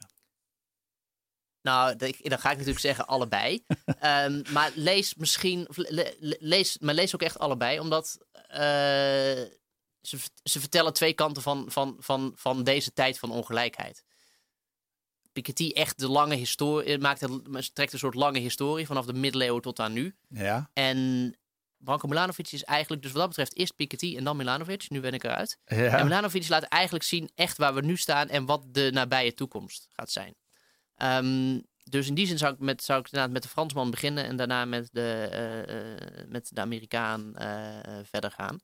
Nou, 1.65 1.95
dan 1.95 2.13
ga 2.39 2.49
ik 2.49 2.57
natuurlijk 2.57 2.79
zeggen 2.79 3.07
allebei. 3.07 3.63
Ehm, 3.99 4.41
maar 4.49 4.71
lees 4.75 5.15
misschien, 5.15 5.69
of 5.69 5.77
le- 5.77 6.13
le- 6.19 6.35
lees, 6.39 6.77
maar 6.77 6.93
lees 6.93 7.15
ook 7.15 7.21
echt 7.21 7.39
allebei, 7.39 7.79
omdat 7.79 8.17
eh, 8.31 8.59
ze, 10.01 10.17
ze 10.43 10.59
vertellen 10.59 10.93
twee 10.93 11.13
kanten 11.13 11.41
van, 11.41 11.65
van, 11.67 11.95
van, 11.99 12.31
van 12.35 12.63
deze 12.63 12.93
tijd 12.93 13.19
van 13.19 13.31
ongelijkheid. 13.31 14.03
Piketty 15.31 15.71
echt 15.73 15.99
de 15.99 16.07
lange 16.09 16.35
historie, 16.35 16.97
maakt 16.97 17.21
een, 17.21 17.45
trekt 17.73 17.93
een 17.93 17.99
soort 17.99 18.15
lange 18.15 18.39
historie 18.39 18.85
vanaf 18.85 19.05
de 19.05 19.13
middeleeuwen 19.13 19.61
tot 19.61 19.79
aan 19.79 19.93
nu. 19.93 20.15
Ja, 20.29 20.69
En 20.73 21.33
Branko 21.77 22.07
Milanovic 22.07 22.51
is 22.51 22.63
eigenlijk, 22.63 23.01
dus 23.01 23.11
wat 23.11 23.19
dat 23.19 23.29
betreft, 23.29 23.55
eerst 23.55 23.75
Piketty 23.75 24.17
en 24.17 24.23
dan 24.23 24.37
Milanovic. 24.37 24.89
Nu 24.89 24.99
ben 24.99 25.13
ik 25.13 25.23
eruit. 25.23 25.57
En 25.65 25.83
ja. 25.83 26.03
Milanovic 26.03 26.47
laat 26.47 26.63
eigenlijk 26.63 27.03
zien 27.03 27.29
echt 27.35 27.57
waar 27.57 27.73
we 27.73 27.81
nu 27.81 27.97
staan 27.97 28.29
en 28.29 28.45
wat 28.45 28.63
de 28.73 28.89
nabije 28.93 29.33
toekomst 29.33 29.87
gaat 29.89 30.11
zijn. 30.11 30.35
Ehm, 30.95 31.59
dus 31.89 32.07
in 32.07 32.13
die 32.13 32.27
zin 32.27 32.37
zou 32.37 32.53
ik, 32.53 32.59
met, 32.59 32.83
zou 32.83 32.99
ik 32.99 33.05
inderdaad 33.05 33.33
met 33.33 33.43
de 33.43 33.49
Fransman 33.49 33.91
beginnen 33.91 34.25
en 34.25 34.35
daarna 34.35 34.65
met 34.65 34.89
de, 34.91 35.27
eh, 35.31 35.59
eh, 35.59 36.27
met 36.27 36.49
de 36.53 36.61
Amerikaan 36.61 37.35
eh, 37.35 37.77
verder 38.03 38.31
gaan. 38.31 38.59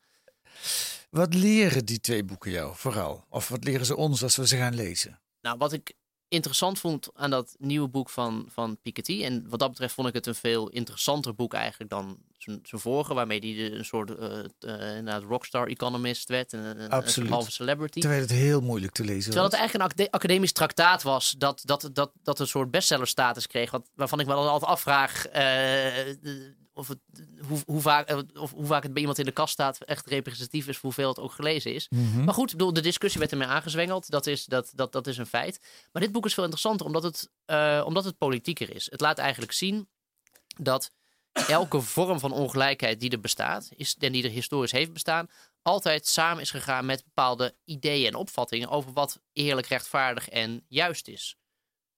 Wat 1.10 1.34
leren 1.34 1.86
die 1.86 2.00
twee 2.00 2.24
boeken 2.24 2.52
jou 2.52 2.76
vooral? 2.76 3.26
Of 3.30 3.48
wat 3.48 3.64
leren 3.64 3.86
ze 3.86 3.96
ons 3.96 4.24
als 4.24 4.36
we 4.36 4.48
ze 4.48 4.58
gaan 4.58 4.76
lezen? 4.76 5.20
Nou, 5.42 5.58
wat 5.58 5.74
ik 5.74 5.94
interessant 6.28 6.80
vond 6.80 7.10
aan 7.14 7.30
dat 7.30 7.56
nieuwe 7.60 7.88
boek 7.88 8.10
van, 8.10 8.46
van 8.50 8.78
Piketty, 8.82 9.24
en 9.24 9.50
wat 9.50 9.60
dat 9.60 9.70
betreft 9.70 9.94
vond 9.94 10.08
ik 10.08 10.14
het 10.14 10.26
een 10.26 10.36
veel 10.36 10.70
interessanter 10.70 11.36
boek 11.36 11.54
eigenlijk 11.54 11.90
dan 11.90 12.18
zijn, 12.44 12.60
vorige, 12.64 13.14
waarmee 13.14 13.40
hij 13.40 13.72
een 13.72 13.86
soort 13.86 14.16
eh, 14.16 14.96
inderdaad 14.98 15.24
rockstar 15.24 15.68
economist 15.68 16.30
werd 16.30 16.54
en 16.54 16.82
een, 16.82 17.28
halve 17.28 17.52
celebrity. 17.52 18.00
Terwijl 18.00 18.22
het 18.22 18.30
heel 18.30 18.62
moeilijk 18.62 18.94
te 18.94 19.04
lezen 19.04 19.24
Terwijl 19.24 19.46
het 19.46 19.54
eigenlijk 19.54 19.84
een 19.84 19.92
acade- 19.92 20.12
academisch 20.12 20.52
traktaat 20.52 21.04
was 21.04 21.36
dat, 21.38 21.62
dat, 21.66 21.90
dat, 21.94 22.12
dat 22.24 22.40
een 22.40 22.48
soort 22.48 22.72
bestsellerstatus 22.72 23.48
kreeg. 23.48 23.72
Wat, 23.72 23.90
waarvan 23.96 24.20
ik 24.20 24.26
me 24.26 24.34
dan 24.34 24.48
altijd 24.48 24.72
afvraag 24.72 25.22
de- 25.22 26.60
of 26.74 26.88
het, 26.88 27.00
hoe, 27.48 27.60
hoe, 27.66 27.82
vaak, 27.82 28.24
of 28.34 28.52
hoe 28.52 28.66
vaak 28.66 28.84
het 28.84 28.92
bij 28.92 29.02
iemand 29.02 29.20
in 29.20 29.26
de 29.26 29.32
kast 29.32 29.54
staat 29.54 29.78
echt 29.84 30.08
representatief 30.08 30.68
is 30.68 30.76
voor 30.78 30.84
hoeveel 30.84 31.08
het 31.10 31.20
ook 31.20 31.32
gelezen 31.32 31.74
is. 31.74 31.90
Mhm. 31.90 32.24
Maar 32.24 32.34
goed, 32.34 32.52
bedoel, 32.52 32.74
de 32.74 32.82
discussie 32.82 33.20
werd 33.20 33.32
ermee 33.32 33.48
aangezwengeld. 33.48 34.10
Dat 34.10 34.28
is, 34.28 34.46
dat, 34.46 34.72
dat, 34.76 34.92
dat 34.92 35.08
is 35.08 35.18
een 35.18 35.26
feit. 35.26 35.60
Maar 35.92 36.02
dit 36.02 36.12
boek 36.12 36.26
is 36.26 36.34
veel 36.34 36.44
interessanter 36.44 36.86
omdat 36.86 37.04
het, 37.04 37.30
omdat 37.86 38.04
het 38.06 38.18
politieker 38.18 38.76
is. 38.76 38.92
Het 38.92 39.02
laat 39.02 39.18
eigenlijk 39.18 39.52
zien 39.52 39.88
dat 40.58 40.92
elke 41.32 41.82
vorm 41.82 42.20
van 42.20 42.32
ongelijkheid 42.32 43.00
die 43.00 43.10
er 43.10 43.20
bestaat, 43.20 43.70
is, 43.76 43.96
en 44.00 44.12
die 44.12 44.24
er 44.24 44.30
historisch 44.30 44.72
heeft 44.72 44.94
bestaan, 44.94 45.30
altijd 45.62 46.08
samen 46.08 46.42
is 46.42 46.52
gegaan 46.52 46.86
met 46.86 47.04
bepaalde 47.04 47.56
ideeën 47.66 48.08
en 48.08 48.16
opvattingen 48.16 48.70
over 48.70 48.92
wat 48.94 49.22
eerlijk, 49.34 49.68
rechtvaardig 49.68 50.30
en 50.30 50.66
juist 50.68 51.08
is. 51.08 51.36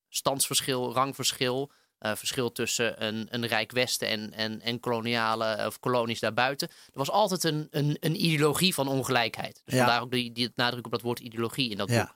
Standsverschil, 0.10 0.94
rangverschil, 0.94 1.72
eh, 1.98 2.16
verschil 2.16 2.52
tussen 2.52 3.06
een, 3.06 3.28
een 3.30 3.46
rijk 3.48 3.72
Westen 3.72 4.08
en, 4.08 4.34
en, 4.34 4.62
en 4.62 4.80
koloniale 4.80 5.46
eh, 5.46 5.66
of 5.66 5.80
kolonies 5.80 6.20
daarbuiten. 6.20 6.68
Er 6.68 6.76
was 6.94 7.10
altijd 7.10 7.44
een, 7.44 7.68
een, 7.72 7.98
een 8.00 8.26
ideologie 8.26 8.74
van 8.74 8.88
ongelijkheid. 8.88 9.62
Dus 9.66 9.74
Ja. 9.74 9.80
vandaar 9.80 10.02
ook 10.02 10.12
die, 10.12 10.32
die 10.32 10.52
nadruk 10.56 10.86
op 10.86 10.92
dat 10.92 11.02
woord 11.02 11.20
ideologie 11.20 11.70
in 11.70 11.78
dat 11.78 11.90
Ja. 11.90 12.00
boek. 12.04 12.16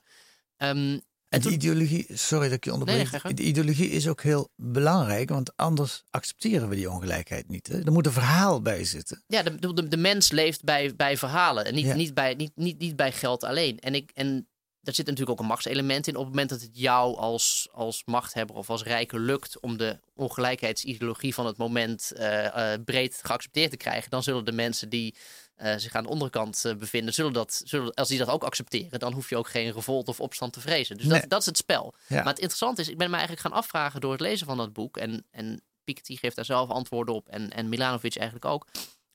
Ehm, 0.56 0.98
En 1.28 1.40
de 1.40 1.50
ideologie, 1.50 2.06
sorry 2.12 2.48
dat 2.48 2.56
ik 2.56 2.64
je 2.64 2.72
onderbreek. 2.72 3.06
gang. 3.06 3.34
de 3.34 3.42
ideologie 3.42 3.90
is 3.90 4.08
ook 4.08 4.22
heel 4.22 4.48
belangrijk, 4.56 5.28
want 5.28 5.56
anders 5.56 6.04
accepteren 6.10 6.68
we 6.68 6.74
die 6.74 6.90
ongelijkheid 6.90 7.48
niet. 7.48 7.66
Hè? 7.66 7.84
Er 7.84 7.92
moet 7.92 8.06
een 8.06 8.12
verhaal 8.12 8.62
bij 8.62 8.84
zitten. 8.84 9.22
Ja, 9.26 9.42
de, 9.42 9.72
de, 9.74 9.88
de 9.88 9.96
mens 9.96 10.30
leeft 10.30 10.64
bij, 10.64 10.96
bij 10.96 11.16
verhalen 11.16 11.64
en 11.64 11.74
niet, 11.74 11.84
Ja. 11.86 11.94
niet, 11.94 12.14
bij, 12.14 12.34
niet, 12.34 12.52
niet, 12.54 12.78
niet 12.78 12.96
bij 12.96 13.12
geld 13.12 13.44
alleen. 13.44 13.78
En, 13.78 13.94
ik, 13.94 14.10
en 14.14 14.48
daar 14.80 14.94
zit 14.94 15.06
natuurlijk 15.06 15.32
ook 15.32 15.40
een 15.40 15.50
machtselement 15.50 16.06
in. 16.06 16.14
Op 16.16 16.20
het 16.20 16.30
moment 16.30 16.50
dat 16.50 16.60
het 16.60 16.70
jou 16.78 17.16
als, 17.16 17.68
als 17.72 18.02
machthebber 18.04 18.56
of 18.56 18.70
als 18.70 18.82
rijke 18.82 19.18
lukt 19.18 19.60
om 19.60 19.76
de 19.76 19.98
ongelijkheidsideologie 20.14 21.34
van 21.34 21.46
het 21.46 21.56
moment 21.56 22.12
eh, 22.12 22.72
eh, 22.72 22.80
breed 22.84 23.20
geaccepteerd 23.22 23.70
te 23.70 23.76
krijgen, 23.76 24.10
dan 24.10 24.22
zullen 24.22 24.44
de 24.44 24.52
mensen 24.52 24.88
die 24.88 25.14
eh, 25.58 25.76
zich 25.76 25.94
aan 25.94 26.02
de 26.02 26.08
onderkant 26.08 26.64
eh, 26.64 26.74
bevinden, 26.74 27.14
zullen 27.14 27.32
dat, 27.32 27.62
zullen, 27.64 27.94
als 27.94 28.08
die 28.08 28.18
dat 28.18 28.28
ook 28.28 28.44
accepteren, 28.44 28.98
dan 28.98 29.12
hoef 29.12 29.28
je 29.28 29.36
ook 29.36 29.48
geen 29.48 29.72
revolt 29.72 30.08
of 30.08 30.20
opstand 30.20 30.52
te 30.52 30.60
vrezen. 30.60 30.96
Dus 30.96 31.06
Nee. 31.06 31.20
dat, 31.20 31.30
dat 31.30 31.40
is 31.40 31.46
het 31.46 31.56
spel. 31.56 31.94
Ja. 32.06 32.16
Maar 32.16 32.26
het 32.26 32.38
interessante 32.38 32.80
is, 32.80 32.88
ik 32.88 32.98
ben 32.98 33.10
me 33.10 33.16
eigenlijk 33.16 33.46
gaan 33.46 33.56
afvragen 33.56 34.00
door 34.00 34.12
het 34.12 34.20
lezen 34.20 34.46
van 34.46 34.56
dat 34.56 34.72
boek. 34.72 34.96
En, 34.96 35.26
en 35.30 35.62
Piketty 35.84 36.16
geeft 36.16 36.36
daar 36.36 36.44
zelf 36.44 36.68
antwoorden 36.70 37.14
op. 37.14 37.28
En, 37.28 37.50
en 37.50 37.68
Milanovic 37.68 38.16
eigenlijk 38.16 38.44
ook. 38.50 38.66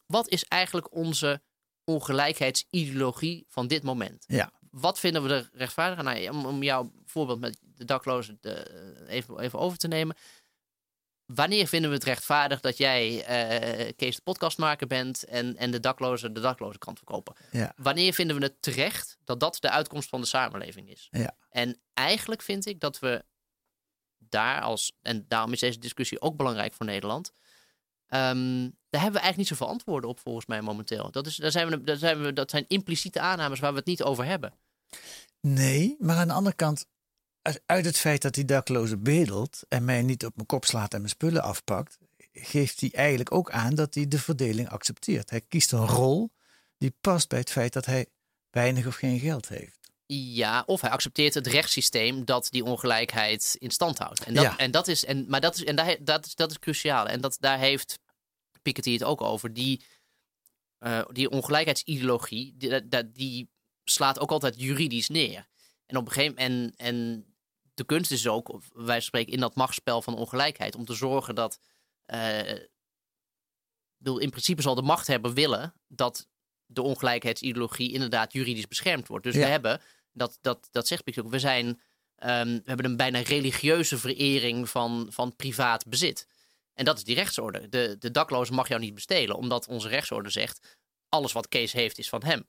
Wat 0.05 0.27
is 0.29 0.43
eigenlijk 0.45 0.93
onze 0.95 1.41
ongelijkheidsideologie 2.33 3.45
van 3.49 3.67
dit 3.67 3.83
moment? 3.83 4.23
Ja. 4.27 4.51
Wat 4.71 4.99
vinden 4.99 5.23
we 5.23 5.29
er 5.33 5.49
rechtvaardig 5.53 5.99
aan? 5.99 6.05
Nou, 6.05 6.29
om, 6.29 6.45
om 6.45 6.63
jouw 6.63 6.91
voorbeeld 7.05 7.39
met 7.39 7.57
de 7.61 7.85
daklozen 7.85 8.37
de- 8.41 9.05
even, 9.07 9.39
even 9.39 9.59
over 9.59 9.77
te 9.77 9.87
nemen. 9.87 10.15
Wanneer 11.35 11.67
vinden 11.67 11.89
we 11.89 11.95
het 11.95 12.05
rechtvaardig 12.05 12.59
dat 12.59 12.77
jij 12.77 13.25
eh, 13.25 13.91
Kees 13.95 14.15
de 14.15 14.21
podcastmaker 14.21 14.87
bent 14.87 15.23
en, 15.23 15.57
en 15.57 15.71
de 15.71 15.79
daklozen 15.79 16.33
de 16.33 16.39
dakloze 16.39 16.77
krant 16.77 16.97
verkopen? 16.97 17.35
Ja. 17.51 17.73
Wanneer 17.75 18.13
vinden 18.13 18.35
we 18.39 18.43
het 18.43 18.61
terecht 18.61 19.17
dat 19.23 19.39
dat 19.39 19.57
de 19.59 19.69
uitkomst 19.69 20.09
van 20.09 20.21
de 20.21 20.27
samenleving 20.27 20.89
is? 20.89 21.07
Ja. 21.11 21.35
En 21.49 21.79
eigenlijk 21.93 22.41
vind 22.41 22.65
ik 22.65 22.79
dat 22.79 22.99
we 22.99 23.25
daar 24.17 24.61
als, 24.61 24.97
en 25.01 25.25
daarom 25.27 25.53
is 25.53 25.59
deze 25.59 25.79
discussie 25.79 26.21
ook 26.21 26.37
belangrijk 26.37 26.73
voor 26.73 26.85
Nederland, 26.85 27.33
ehm, 28.07 28.69
daar 28.89 29.01
hebben 29.01 29.19
we 29.21 29.25
eigenlijk 29.25 29.37
niet 29.37 29.47
zoveel 29.47 29.67
antwoorden 29.67 30.09
op 30.09 30.19
volgens 30.19 30.45
mij 30.45 30.61
momenteel. 30.61 31.11
Dat, 31.11 31.27
is, 31.27 31.35
daar 31.35 31.51
zijn 31.51 31.69
we, 31.69 31.81
daar 31.81 31.97
zijn 31.97 32.21
we, 32.21 32.33
dat 32.33 32.49
zijn 32.49 32.65
impliciete 32.67 33.19
aannames 33.19 33.59
waar 33.59 33.71
we 33.71 33.77
het 33.77 33.87
niet 33.87 34.03
over 34.03 34.25
hebben. 34.25 34.53
Nee, 35.41 35.95
maar 35.99 36.17
aan 36.17 36.27
de 36.27 36.33
andere 36.33 36.55
kant, 36.55 36.85
uit- 37.65 37.85
het 37.85 37.97
feit 37.97 38.21
dat 38.21 38.33
die 38.33 38.45
dakloze 38.45 38.97
bedelt 38.97 39.63
en 39.69 39.85
mij 39.85 40.01
niet 40.01 40.25
op 40.25 40.35
mijn 40.35 40.47
kop 40.47 40.65
slaat 40.65 40.93
en 40.93 40.97
mijn 40.99 41.09
spullen 41.11 41.43
afpakt, 41.43 41.97
geeft 42.33 42.79
hij 42.81 42.91
eigenlijk 42.93 43.31
ook 43.31 43.51
aan 43.51 43.75
dat 43.75 43.93
hij 43.93 44.07
de 44.07 44.19
verdeling 44.19 44.69
accepteert. 44.69 45.29
Hij 45.29 45.41
kiest 45.41 45.71
een 45.71 45.87
rol 45.87 46.31
die 46.77 46.93
past 47.01 47.29
bij 47.29 47.39
het 47.39 47.51
feit 47.51 47.73
dat 47.73 47.85
hij 47.85 48.05
weinig 48.51 48.85
of 48.87 48.95
geen 48.95 49.19
geld 49.19 49.49
heeft. 49.49 49.79
Ja, 50.05 50.63
of 50.65 50.81
hij 50.81 50.89
accepteert 50.89 51.33
het 51.33 51.47
rechtssysteem 51.47 52.25
dat 52.25 52.47
die 52.51 52.63
ongelijkheid 52.63 53.55
in 53.59 53.71
stand 53.71 53.97
houdt. 53.97 54.23
En 54.23 54.33
dat, 54.33 54.43
Ja. 54.43 54.57
en 54.57 54.71
dat 54.71 54.87
is, 54.87 55.05
en, 55.05 55.25
maar 55.29 55.41
dat 55.41 55.55
is, 55.55 55.63
en 55.63 55.75
daar, 55.75 55.97
dat 55.99 56.25
is, 56.25 56.35
dat 56.35 56.51
is 56.51 56.59
cruciaal. 56.59 57.07
En 57.07 57.21
dat, 57.21 57.37
daar 57.39 57.59
heeft 57.59 57.99
Piketty 58.61 58.91
het 58.93 59.03
ook 59.03 59.21
over. 59.21 59.53
Die, 59.53 59.85
eh, 60.77 61.05
die 61.11 61.29
ongelijkheidsideologie, 61.29 62.55
die, 63.13 63.49
slaat 63.83 64.19
ook 64.19 64.31
altijd 64.31 64.61
juridisch 64.61 65.09
neer. 65.09 65.47
En 65.85 65.97
op 65.97 66.05
een 66.05 66.11
gegeven 66.11 66.37
en, 66.37 66.73
en 66.75 67.25
de 67.73 67.83
kunst 67.85 68.11
is 68.11 68.27
ook, 68.27 68.59
wij 68.73 68.99
spreken 68.99 69.33
in 69.33 69.39
dat 69.39 69.55
machtsspel 69.55 70.01
van 70.01 70.15
ongelijkheid, 70.15 70.75
om 70.75 70.85
te 70.85 70.93
zorgen 70.93 71.35
dat. 71.35 71.59
ik 72.05 72.69
bedoel, 73.97 74.19
in 74.19 74.29
principe 74.29 74.61
zal 74.61 74.75
de 74.75 74.81
machthebber 74.81 75.33
willen 75.33 75.73
dat 75.87 76.27
de 76.65 76.81
ongelijkheidsideologie 76.81 77.93
inderdaad 77.93 78.33
juridisch 78.33 78.67
beschermd 78.67 79.07
wordt. 79.07 79.23
Dus 79.23 79.35
Ja. 79.35 79.39
we 79.41 79.47
hebben, 79.47 79.81
dat, 80.11 80.37
dat, 80.41 80.67
dat 80.71 80.87
zegt 80.87 81.03
Piketty 81.03 81.27
ook, 81.27 81.33
we, 81.33 81.39
zijn, 81.39 81.81
ehm, 82.15 82.47
we 82.47 82.61
hebben 82.65 82.85
een 82.85 82.97
bijna 82.97 83.19
religieuze 83.19 83.97
verering 83.97 84.69
van, 84.69 85.07
van 85.09 85.35
privaat 85.35 85.87
bezit. 85.87 86.27
En 86.73 86.85
dat 86.85 86.97
is 86.97 87.03
die 87.03 87.15
rechtsorde. 87.15 87.69
De, 87.69 87.95
de 87.99 88.11
dakloze 88.11 88.53
mag 88.53 88.67
jou 88.67 88.81
niet 88.81 88.93
bestelen, 88.93 89.35
omdat 89.35 89.67
onze 89.67 89.87
rechtsorde 89.87 90.29
zegt: 90.29 90.77
alles 91.09 91.31
wat 91.31 91.47
Kees 91.47 91.71
heeft 91.71 91.97
is 91.97 92.09
van 92.09 92.23
hem. 92.23 92.47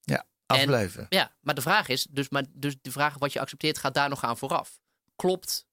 Ja, 0.00 0.26
afblijven. 0.60 1.06
Ja, 1.08 1.32
maar 1.40 1.54
de 1.54 1.60
vraag 1.60 1.88
is, 1.88 2.06
dus, 2.10 2.28
maar, 2.28 2.44
dus 2.52 2.74
de 2.82 2.92
vraag 2.92 3.18
wat 3.18 3.32
je 3.32 3.40
accepteert 3.40 3.78
gaat 3.78 3.94
daar 3.94 4.08
nog 4.08 4.24
aan 4.24 4.38
vooraf. 4.38 4.78
Klopt, 5.16 5.66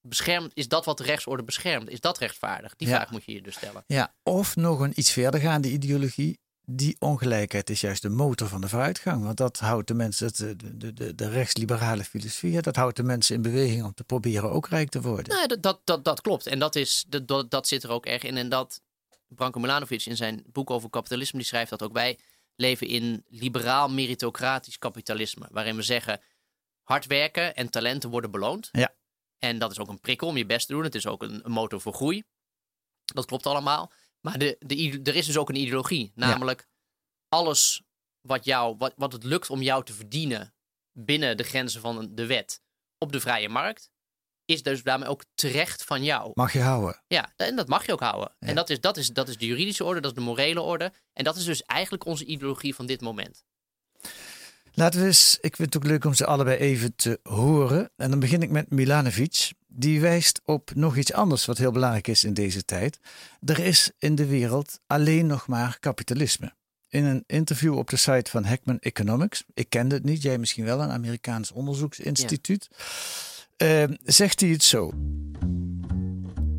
beschermt, 0.00 0.50
is 0.54 0.68
dat 0.68 0.84
wat 0.84 0.98
de 0.98 1.04
rechtsorde 1.04 1.42
beschermt? 1.44 1.88
Is 1.88 2.00
dat 2.00 2.18
rechtvaardig? 2.18 2.76
Die 2.76 2.88
Ja. 2.88 2.94
vraag 2.94 3.10
moet 3.10 3.24
je 3.24 3.32
je 3.32 3.42
dus 3.42 3.54
stellen. 3.54 3.84
Ja, 3.86 4.14
of 4.22 4.56
nog 4.56 4.80
een 4.80 4.92
iets 4.94 5.10
verdergaande 5.12 5.70
ideologie. 5.70 6.38
Die 6.72 6.96
ongelijkheid 6.98 7.70
is 7.70 7.80
juist 7.80 8.02
de 8.02 8.08
motor 8.08 8.48
van 8.48 8.60
de 8.60 8.68
vooruitgang. 8.68 9.24
Want 9.24 9.36
dat 9.36 9.58
houdt 9.58 9.88
de 9.88 9.94
mensen, 9.94 10.32
de, 10.34 10.76
de, 10.76 10.92
de, 10.92 11.14
de 11.14 11.28
rechtsliberale 11.28 12.04
filosofie, 12.04 12.60
dat 12.62 12.76
houdt 12.76 12.96
de 12.96 13.02
mensen 13.02 13.34
in 13.34 13.42
beweging 13.42 13.84
om 13.84 13.94
te 13.94 14.04
proberen 14.04 14.50
ook 14.50 14.68
rijk 14.68 14.88
te 14.88 15.00
worden. 15.00 15.36
Nee, 15.36 15.46
dat, 15.46 15.62
dat, 15.62 15.80
dat, 15.84 16.04
dat 16.04 16.20
klopt. 16.20 16.46
En 16.46 16.58
dat, 16.58 16.76
is, 16.76 17.04
dat, 17.08 17.28
dat, 17.28 17.50
dat 17.50 17.68
zit 17.68 17.82
er 17.82 17.90
ook 17.90 18.06
erg 18.06 18.22
in. 18.22 18.36
En 18.36 18.48
dat 18.48 18.80
Branko 19.28 19.60
Milanovic 19.60 20.04
in 20.06 20.16
zijn 20.16 20.42
boek 20.46 20.70
over 20.70 20.90
kapitalisme, 20.90 21.38
die 21.38 21.46
schrijft 21.48 21.70
dat 21.70 21.82
ook. 21.82 21.92
Wij 21.92 22.18
leven 22.60 22.86
in 22.86 23.24
liberaal 23.28 23.88
meritocratisch 23.88 24.78
kapitalisme. 24.78 25.48
Waarin 25.50 25.76
we 25.76 25.82
zeggen, 25.82 26.20
hard 26.82 27.06
werken 27.06 27.54
en 27.54 27.70
talenten 27.70 28.10
worden 28.10 28.30
beloond. 28.30 28.68
Ja. 28.72 28.94
En 29.38 29.58
dat 29.58 29.70
is 29.70 29.78
ook 29.78 29.88
een 29.88 30.00
prikkel 30.00 30.28
om 30.28 30.36
je 30.36 30.46
best 30.46 30.66
te 30.66 30.72
doen. 30.72 30.82
Het 30.82 30.94
is 30.94 31.06
ook 31.06 31.22
een, 31.22 31.44
een 31.44 31.52
motor 31.52 31.80
voor 31.80 31.92
groei. 31.92 32.22
Dat 33.04 33.26
klopt 33.26 33.46
allemaal. 33.46 33.92
Maar 34.20 34.38
de, 34.38 34.56
de, 34.58 35.00
er 35.02 35.16
is 35.16 35.26
dus 35.26 35.36
ook 35.36 35.48
een 35.48 35.56
ideologie. 35.56 36.12
Namelijk, 36.14 36.68
alles 37.28 37.82
wat, 38.20 38.44
jou, 38.44 38.76
wat, 38.76 38.92
wat 38.96 39.12
het 39.12 39.24
lukt 39.24 39.50
om 39.50 39.62
jou 39.62 39.84
te 39.84 39.92
verdienen 39.92 40.54
binnen 40.92 41.36
de 41.36 41.42
grenzen 41.42 41.80
van 41.80 42.14
de 42.14 42.26
wet 42.26 42.62
op 42.98 43.12
de 43.12 43.20
vrije 43.20 43.48
markt, 43.48 43.90
is 44.50 44.62
dus 44.62 44.82
daarmee 44.82 45.08
ook 45.08 45.24
terecht 45.34 45.84
van 45.84 46.04
jou. 46.04 46.30
Mag 46.34 46.52
je 46.52 46.60
houden. 46.60 47.02
Ja, 47.06 47.32
en 47.36 47.56
dat 47.56 47.68
mag 47.68 47.86
je 47.86 47.92
ook 47.92 48.00
houden. 48.00 48.32
Ja. 48.38 48.46
En 48.48 48.54
dat 48.54 48.70
is, 48.70 48.80
dat, 48.80 48.96
is, 48.96 49.08
dat 49.08 49.28
is 49.28 49.36
de 49.36 49.46
juridische 49.46 49.84
orde, 49.84 50.00
dat 50.00 50.10
is 50.10 50.16
de 50.16 50.24
morele 50.24 50.60
orde. 50.60 50.92
En 51.12 51.24
dat 51.24 51.36
is 51.36 51.44
dus 51.44 51.62
eigenlijk 51.62 52.06
onze 52.06 52.24
ideologie 52.24 52.74
van 52.74 52.86
dit 52.86 53.00
moment. 53.00 53.44
Laten 54.72 55.00
we 55.00 55.06
eens, 55.06 55.38
ik 55.40 55.56
vind 55.56 55.74
het 55.74 55.82
ook 55.82 55.90
leuk 55.90 56.04
om 56.04 56.14
ze 56.14 56.26
allebei 56.26 56.58
even 56.58 56.96
te 56.96 57.20
horen. 57.22 57.90
En 57.96 58.10
dan 58.10 58.20
begin 58.20 58.42
ik 58.42 58.50
met 58.50 58.70
Milanovic. 58.70 59.52
Die 59.66 60.00
wijst 60.00 60.40
op 60.44 60.70
nog 60.74 60.96
iets 60.96 61.12
anders 61.12 61.44
wat 61.44 61.58
heel 61.58 61.72
belangrijk 61.72 62.08
is 62.08 62.24
in 62.24 62.34
deze 62.34 62.64
tijd. 62.64 62.98
Er 63.44 63.58
is 63.58 63.90
in 63.98 64.14
de 64.14 64.26
wereld 64.26 64.80
alleen 64.86 65.26
nog 65.26 65.46
maar 65.46 65.76
kapitalisme. 65.80 66.52
In 66.88 67.04
een 67.04 67.24
interview 67.26 67.78
op 67.78 67.90
de 67.90 67.96
site 67.96 68.30
van 68.30 68.44
Heckman 68.44 68.78
Economics, 68.78 69.44
ik 69.54 69.70
kende 69.70 69.94
het 69.94 70.04
niet, 70.04 70.22
jij 70.22 70.38
misschien 70.38 70.64
wel, 70.64 70.80
een 70.80 70.90
Amerikaans 70.90 71.52
onderzoeksinstituut, 71.52 72.68
eh, 73.60 73.84
zegt 74.04 74.40
hij 74.40 74.50
het 74.50 74.62
zo. 74.62 74.90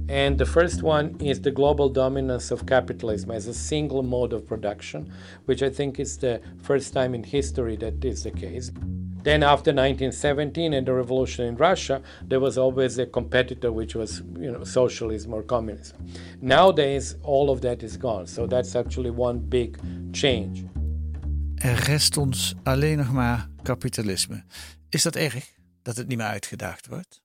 And 0.08 0.38
the 0.38 0.46
first 0.46 0.84
one 0.84 1.13
is 1.17 1.39
the 1.39 1.51
global 1.51 1.91
dominance 1.91 2.53
of 2.53 2.63
capitalism 2.65 3.31
as 3.31 3.48
a 3.48 3.53
single 3.53 4.03
mode 4.03 4.36
of 4.36 4.46
production, 4.46 5.08
which 5.46 5.62
I 5.62 5.70
think 5.70 6.00
is 6.00 6.17
the 6.17 6.41
first 6.62 6.93
time 6.93 7.15
in 7.15 7.24
history 7.24 7.77
that 7.77 8.03
is 8.03 8.22
the 8.22 8.31
case. 8.31 8.72
Then, 9.24 9.43
after 9.43 9.72
1917 9.72 10.74
and 10.74 10.86
the 10.86 10.93
revolution 10.93 11.46
in 11.46 11.55
Russia, 11.55 12.01
there 12.27 12.39
was 12.39 12.58
always 12.58 12.98
a 12.98 13.05
competitor, 13.05 13.72
which 13.72 13.96
was 13.96 14.22
you 14.39 14.51
know 14.51 14.63
socialism 14.63 15.34
or 15.34 15.43
communism. 15.43 15.98
Nowadays, 16.41 17.15
all 17.24 17.50
of 17.50 17.62
that 17.62 17.81
is 17.84 17.98
gone. 17.98 18.27
So 18.27 18.48
that's 18.48 18.75
actually 18.75 19.12
one 19.12 19.39
big 19.39 19.77
change. 20.12 20.63
Er 21.63 21.84
rest 21.86 22.17
ons 22.17 22.55
alleen 22.63 22.98
nog 22.98 23.12
maar 23.12 23.50
kapitalisme. 23.63 24.43
Is 24.89 25.03
dat 25.03 25.15
erg 25.15 25.61
dat 25.81 25.95
het 25.95 26.07
niet 26.07 26.17
meer 26.17 26.27
uitgedaagd 26.27 26.88
wordt? 26.88 27.21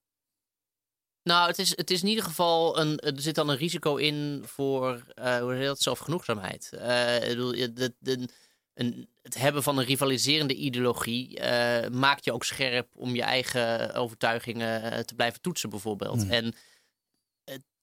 Nou, 1.23 1.47
het 1.47 1.59
is, 1.59 1.77
het 1.77 1.91
is 1.91 2.01
in 2.01 2.07
ieder 2.07 2.23
geval 2.23 2.79
een. 2.79 2.99
Er 2.99 3.21
zit 3.21 3.35
dan 3.35 3.49
een 3.49 3.57
risico 3.57 3.95
in 3.95 4.41
voor. 4.45 5.03
eh 5.13 5.37
hoe 5.39 5.53
heet 5.53 5.65
dat? 5.65 5.81
Zelfgenoegzaamheid. 5.81 6.69
Eh, 6.73 7.15
ik 7.21 7.27
bedoel, 7.29 7.51
de, 7.51 7.95
de, 7.99 8.27
een, 8.73 9.09
het 9.21 9.37
hebben 9.37 9.63
van 9.63 9.77
een 9.77 9.85
rivaliserende 9.85 10.55
ideologie. 10.55 11.39
eh, 11.39 11.89
maakt 11.89 12.25
je 12.25 12.33
ook 12.33 12.43
scherp 12.43 12.89
om 12.95 13.15
je 13.15 13.21
eigen 13.21 13.93
overtuigingen 13.93 15.05
te 15.05 15.15
blijven 15.15 15.41
toetsen, 15.41 15.69
bijvoorbeeld. 15.69 16.21
Hmm. 16.21 16.31
En 16.31 16.53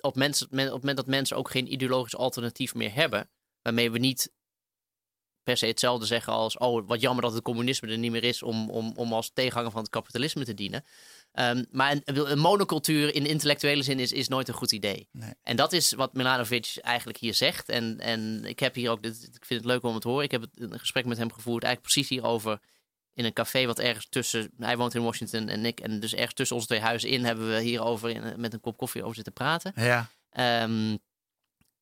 op, 0.01 0.15
mensen, 0.17 0.47
men- 0.51 0.67
op 0.67 0.73
het 0.73 0.81
moment 0.81 0.97
dat 0.97 1.07
mensen 1.07 1.37
ook 1.37 1.51
geen 1.51 1.73
ideologisch 1.73 2.17
alternatief 2.17 2.75
meer 2.75 2.95
hebben. 2.95 3.29
waarmee 3.63 3.91
we 3.91 3.99
niet 3.99 4.33
per 5.45 5.57
se 5.57 5.67
hetzelfde 5.67 6.07
zeggen 6.07 6.33
als. 6.33 6.59
Oh, 6.59 6.87
wat 6.87 7.01
jammer 7.01 7.23
dat 7.23 7.33
het 7.33 7.43
communisme 7.43 7.89
er 7.89 7.99
niet 7.99 8.11
meer 8.11 8.25
is 8.25 8.43
om, 8.43 8.71
om, 8.71 8.93
om 8.97 9.13
als 9.13 9.31
tegenhanger 9.35 9.71
van 9.71 9.81
het 9.81 9.91
kapitalisme 9.91 10.45
te 10.45 10.55
dienen. 10.55 10.85
Ehm, 11.33 11.65
maar 11.71 11.93
een, 12.05 12.31
een 12.31 12.39
monocultuur 12.39 13.15
in 13.15 13.27
intellectuele 13.27 13.83
zin 13.83 13.99
is, 13.99 14.13
is 14.13 14.29
nooit 14.29 14.49
een 14.49 14.55
goed 14.55 14.73
idee. 14.73 15.09
Nee. 15.13 15.33
En 15.43 15.57
dat 15.57 15.73
is 15.73 15.93
wat 15.93 16.15
Milanovic 16.15 16.77
eigenlijk 16.81 17.19
hier 17.19 17.35
zegt. 17.35 17.69
En, 17.69 18.01
en 18.01 18.45
ik 18.45 18.59
heb 18.59 18.75
hier 18.75 18.91
ook, 18.91 19.03
dit, 19.03 19.31
ik 19.35 19.45
vind 19.45 19.61
het 19.61 19.71
leuk 19.71 19.83
om 19.83 19.93
het 19.93 20.03
te 20.03 20.09
horen. 20.09 20.25
Ik 20.25 20.31
heb 20.31 20.41
het, 20.41 20.51
een 20.55 20.79
gesprek 20.79 21.05
met 21.05 21.19
hem 21.19 21.33
gevoerd, 21.33 21.65
eigenlijk 21.65 21.95
precies 21.95 22.11
hierover. 22.11 22.61
In 23.15 23.25
een 23.25 23.33
café 23.33 23.67
wat 23.67 23.79
ergens 23.79 24.07
tussen, 24.09 24.51
hij 24.59 24.77
woont 24.77 24.95
in 24.95 25.03
Washington 25.03 25.49
en 25.49 25.65
ik. 25.65 25.81
En 25.81 26.01
dus 26.01 26.15
ergens 26.15 26.35
tussen 26.35 26.57
onze 26.57 26.69
twee 26.69 26.81
huizen 26.81 27.09
in 27.09 27.25
hebben 27.25 27.49
we 27.49 27.61
hierover 27.61 28.11
in, 28.11 28.35
met 28.37 28.53
een 28.53 28.61
kop 28.61 28.77
koffie 28.77 29.03
over 29.03 29.15
zitten 29.15 29.33
praten. 29.33 29.73
Ja. 29.77 30.09
Ehm, 30.31 30.97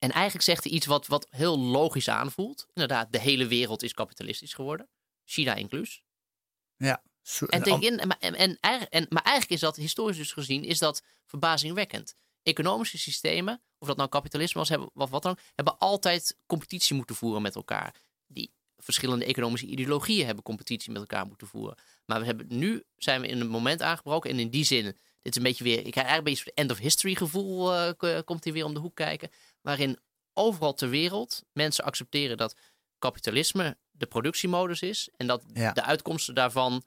en 0.03 0.11
eigenlijk 0.11 0.45
zegt 0.45 0.65
hij 0.65 0.73
iets 0.73 0.87
wat, 0.87 1.07
wat 1.07 1.27
heel 1.31 1.59
logisch 1.59 2.09
aanvoelt. 2.09 2.67
Inderdaad, 2.73 3.13
de 3.13 3.21
hele 3.21 3.47
wereld 3.47 3.83
is 3.83 3.95
kapitalistisch 3.95 4.55
geworden. 4.55 4.89
China 5.25 5.55
inclus. 5.55 6.03
Ja. 6.77 7.03
En 7.49 7.63
en, 7.63 8.59
en, 8.61 8.89
en, 8.89 9.07
maar 9.09 9.23
eigenlijk 9.23 9.51
is 9.51 9.61
dat, 9.61 9.77
historisch 9.77 10.17
dus 10.17 10.33
gezien, 10.33 10.65
is 10.65 10.79
dat 10.79 11.03
verbazingwekkend. 11.27 12.15
Economische 12.43 12.99
systemen, 12.99 13.63
of 13.79 13.87
dat 13.89 13.97
nou 13.97 14.09
kapitalisme 14.09 14.61
was, 14.61 14.69
hebben, 14.69 14.91
of 14.95 15.11
wat 15.11 15.23
dan 15.23 15.39
hebben 15.55 15.79
altijd 15.79 16.39
competitie 16.47 16.97
moeten 16.97 17.17
voeren 17.17 17.43
met 17.43 17.55
elkaar. 17.55 17.95
Die 18.27 18.53
verschillende 18.77 19.25
economische 19.25 19.67
ideologieën 19.67 20.27
hebben 20.27 20.45
competitie 20.45 20.93
met 20.93 21.01
elkaar 21.01 21.27
moeten 21.27 21.47
voeren. 21.47 21.79
Maar 22.05 22.21
we 22.21 22.27
hebben, 22.27 22.47
nu 22.49 22.83
zijn 22.97 23.21
we 23.21 23.27
in 23.27 23.41
een 23.41 23.49
moment 23.49 23.83
aangebroken. 23.83 24.31
En 24.31 24.39
in 24.39 24.51
die 24.51 24.65
zin, 24.65 24.85
dit 24.85 24.97
is 25.23 25.37
een 25.37 25.43
beetje 25.43 25.65
weer, 25.65 25.87
ik 25.87 25.91
krijg 25.91 26.07
eigenlijk 26.07 26.27
een 26.27 26.33
beetje 26.33 26.51
een 26.55 26.63
end 26.63 26.71
of 26.71 26.79
history 26.79 27.15
gevoel, 27.15 27.75
eh, 27.75 28.19
komt 28.25 28.45
hier 28.45 28.53
weer 28.53 28.65
om 28.65 28.75
de 28.75 28.81
hoek 28.81 28.95
kijken. 28.95 29.31
Waarin 29.63 29.99
overal 30.35 30.75
ter 30.75 30.89
wereld 30.89 31.43
mensen 31.53 31.85
accepteren 31.85 32.37
dat 32.37 32.57
kapitalisme 32.99 33.77
de 33.91 34.07
productiemodus 34.07 34.81
is. 34.83 35.09
En 35.17 35.27
dat 35.27 35.45
Ja. 35.55 35.73
de 35.73 35.83
uitkomsten 35.83 36.35
daarvan 36.35 36.83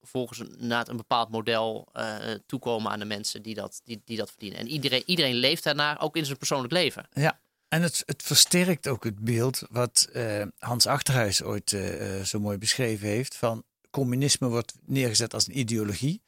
volgens 0.00 0.38
een, 0.38 0.70
een 0.70 0.96
bepaald 0.96 1.30
model 1.30 1.88
eh, 1.92 2.34
toekomen 2.46 2.92
aan 2.92 2.98
de 2.98 3.04
mensen 3.04 3.42
die 3.42 3.54
dat, 3.54 3.80
die, 3.84 4.02
die 4.04 4.16
dat 4.16 4.30
verdienen. 4.30 4.58
En 4.58 4.68
iedereen, 4.68 5.02
iedereen 5.06 5.34
leeft 5.34 5.64
daarnaar, 5.64 6.00
ook 6.00 6.16
in 6.16 6.24
zijn 6.24 6.38
persoonlijk 6.38 6.72
leven. 6.72 7.06
Ja, 7.12 7.40
en 7.68 7.82
het, 7.82 8.02
het 8.06 8.22
versterkt 8.22 8.88
ook 8.88 9.04
het 9.04 9.18
beeld 9.18 9.62
wat 9.70 10.08
eh, 10.12 10.44
Hans 10.58 10.86
Achterhuis 10.86 11.42
ooit 11.42 11.72
eh, 11.72 12.20
zo 12.20 12.40
mooi 12.40 12.58
beschreven 12.58 13.08
heeft. 13.08 13.36
Van 13.36 13.64
communisme 13.90 14.48
wordt 14.48 14.74
neergezet 14.86 15.34
als 15.34 15.46
een 15.46 15.58
ideologie. 15.58 16.22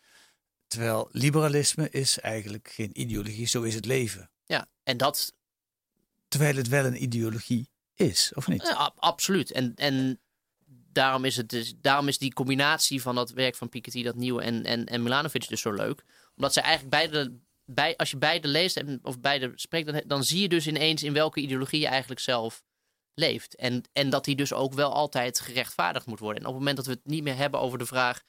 Terwijl 0.67 1.09
liberalisme 1.13 1.91
is 1.91 2.19
eigenlijk 2.21 2.69
geen 2.69 3.01
ideologie, 3.01 3.47
zo 3.47 3.63
is 3.63 3.75
het 3.75 3.85
leven. 3.85 4.31
Ja, 4.45 4.67
en 4.83 4.97
dat 4.97 5.33
Terwijl 6.35 6.57
het 6.57 6.69
wel 6.69 6.85
een 6.85 7.03
ideologie 7.03 7.69
is, 7.95 8.33
of 8.35 8.49
niet? 8.49 8.63
Ja, 8.63 8.93
absoluut. 8.97 9.51
En, 9.51 9.73
en 9.75 10.21
daarom, 10.93 11.25
is 11.25 11.37
het 11.37 11.49
dus, 11.49 11.75
daarom 11.81 12.09
is 12.09 12.19
die 12.19 12.33
combinatie 12.33 13.03
van 13.03 13.15
dat 13.15 13.31
werk 13.31 13.55
van 13.57 13.69
Piketty, 13.69 14.03
dat 14.03 14.15
nieuwe, 14.15 14.43
en, 14.43 14.65
en, 14.65 14.87
en 14.87 15.03
Milanovic 15.03 15.49
dus 15.49 15.61
zo 15.61 15.73
leuk. 15.73 16.05
Omdat 16.37 16.53
zij 16.53 16.63
eigenlijk 16.63 16.91
beide, 16.97 17.39
bij, 17.65 17.97
als 17.97 18.11
je 18.11 18.17
beide 18.17 18.49
leest 18.49 18.77
en, 18.77 18.99
of 19.03 19.21
beide 19.21 19.53
spreekt, 19.55 19.87
dan, 19.87 20.03
dan 20.07 20.25
zie 20.25 20.41
je 20.41 20.49
dus 20.49 20.67
ineens 20.67 21.03
in 21.03 21.13
welke 21.13 21.41
ideologie 21.41 21.81
je 21.81 21.87
eigenlijk 21.87 22.21
zelf 22.21 22.63
leeft. 23.15 23.55
En, 23.57 23.83
en 23.93 24.11
dat 24.11 24.25
die 24.25 24.37
dus 24.37 24.53
ook 24.53 24.75
wel 24.75 24.93
altijd 24.93 25.41
gerechtvaardigd 25.41 26.07
moet 26.07 26.19
worden. 26.19 26.43
En 26.43 26.49
op 26.49 26.55
het 26.55 26.59
moment 26.59 26.77
dat 26.77 26.87
we 26.87 26.93
het 26.93 27.07
niet 27.07 27.23
meer 27.23 27.37
hebben 27.37 27.61
over 27.61 27.79
de 27.79 27.87
vraag 27.87 28.23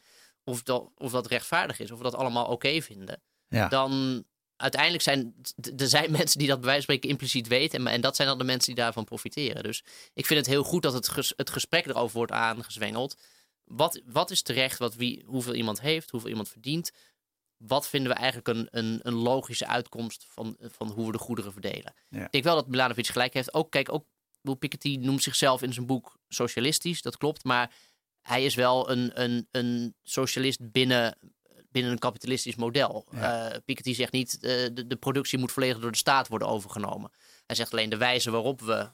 of 0.44 0.64
dat, 0.64 0.90
of 0.96 1.12
dat 1.12 1.28
rechtvaardig 1.28 1.80
is, 1.80 1.92
of 1.92 1.98
we 1.98 2.04
dat 2.04 2.16
allemaal 2.16 2.46
oké 2.46 2.82
vinden, 2.82 3.22
Ja. 3.48 3.68
dan 3.68 4.24
uiteindelijk 4.58 5.04
zijn 5.04 5.36
er 5.78 5.88
zijn 5.88 6.12
mensen 6.20 6.40
die 6.40 6.48
dat 6.48 6.60
bij 6.60 6.70
wijze 6.70 6.86
van 6.86 6.96
spreken 6.96 7.10
impliciet 7.10 7.48
weten. 7.48 7.80
En, 7.80 7.88
en 7.88 8.02
dat 8.02 8.16
zijn 8.16 8.28
dan 8.28 8.38
de 8.38 8.44
mensen 8.44 8.74
die 8.74 8.84
daarvan 8.84 9.04
profiteren. 9.04 9.64
Dus 9.64 9.84
ik 10.14 10.26
vind 10.26 10.40
het 10.40 10.50
heel 10.50 10.64
goed 10.64 10.82
dat 10.82 10.94
het, 10.94 11.08
ges- 11.08 11.34
het 11.36 11.50
gesprek 11.50 11.86
erover 11.86 12.18
wordt 12.18 12.32
aangezwengeld. 12.32 13.18
Wat, 13.64 14.02
wat 14.06 14.32
is 14.32 14.42
terecht, 14.42 14.80
wat 14.80 14.96
wie, 14.96 15.24
hoeveel 15.26 15.54
iemand 15.54 15.82
heeft, 15.82 16.10
hoeveel 16.10 16.30
iemand 16.30 16.50
verdient. 16.50 16.92
Wat 17.58 17.88
vinden 17.90 18.12
we 18.12 18.18
eigenlijk 18.18 18.48
een, 18.48 18.68
een, 18.72 19.00
een 19.04 19.14
logische 19.14 19.68
uitkomst 19.68 20.26
van, 20.30 20.58
van 20.60 20.90
hoe 20.90 21.06
we 21.06 21.12
de 21.12 21.18
goederen 21.18 21.52
verdelen? 21.52 21.94
Ja. 22.10 22.26
Ik 22.26 22.32
denk 22.32 22.44
wel 22.44 22.56
dat 22.56 22.68
Milanovic 22.68 23.08
gelijk 23.08 23.34
heeft. 23.34 23.54
Ook, 23.54 23.72
kijk, 23.72 23.92
ook 23.92 24.06
Piketty 24.54 24.98
noemt 25.00 25.24
zichzelf 25.24 25.62
in 25.62 25.74
zijn 25.74 25.86
boek 25.86 26.18
socialistisch, 26.28 27.02
dat 27.02 27.18
klopt. 27.18 27.44
Maar 27.44 27.72
hij 28.22 28.46
is 28.46 28.56
wel 28.56 28.90
een, 28.90 29.22
een, 29.22 29.48
een 29.52 29.96
socialist 30.04 30.72
binnen, 30.72 31.18
binnen 31.75 31.94
een 31.94 32.00
kapitalistisch 32.00 32.55
model. 32.55 33.05
Ja. 33.12 33.50
Eh, 33.50 33.60
Piketty 33.65 33.94
zegt 33.94 34.12
niet, 34.12 34.34
eh, 34.36 34.41
de, 34.74 34.88
de 34.88 34.96
productie 34.96 35.38
moet 35.39 35.51
volledig 35.51 35.79
door 35.79 35.91
de 35.91 35.98
staat 35.98 36.27
worden 36.27 36.48
overgenomen. 36.48 37.12
Hij 37.46 37.55
zegt 37.55 37.72
alleen 37.72 37.89
de 37.89 37.98
wijze 37.98 38.32
waarop 38.32 38.62
we 38.62 38.89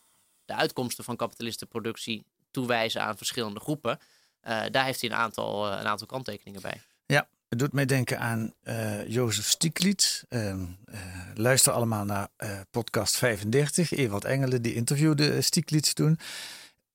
de 0.46 0.56
uitkomsten 0.56 1.04
van 1.04 1.16
kapitalistenproductie 1.16 2.24
toewijzen 2.52 3.02
aan 3.02 3.18
verschillende 3.18 3.60
groepen. 3.60 4.00
eh, 4.42 4.62
daar 4.72 4.86
heeft 4.86 5.02
hij 5.02 5.10
een 5.10 5.16
aantal, 5.16 5.72
een 5.72 5.88
aantal 5.88 6.08
kanttekeningen 6.08 6.62
bij. 6.62 6.82
Ja, 7.06 7.28
het 7.50 7.60
doet 7.60 7.74
mij 7.74 7.86
denken 7.86 8.20
aan 8.20 8.54
eh 8.64 9.08
Jozef 9.08 9.46
Stiglitz. 9.46 10.24
Ehm, 10.30 10.66
eh, 10.86 11.00
luister 11.36 11.74
allemaal 11.74 12.06
naar 12.06 12.28
podcast 12.72 13.16
35. 13.16 13.92
Ewald 13.92 14.26
Engelen, 14.26 14.62
die 14.62 14.74
interviewde 14.74 15.42
Stiglitz 15.42 15.94
toen. 15.94 16.20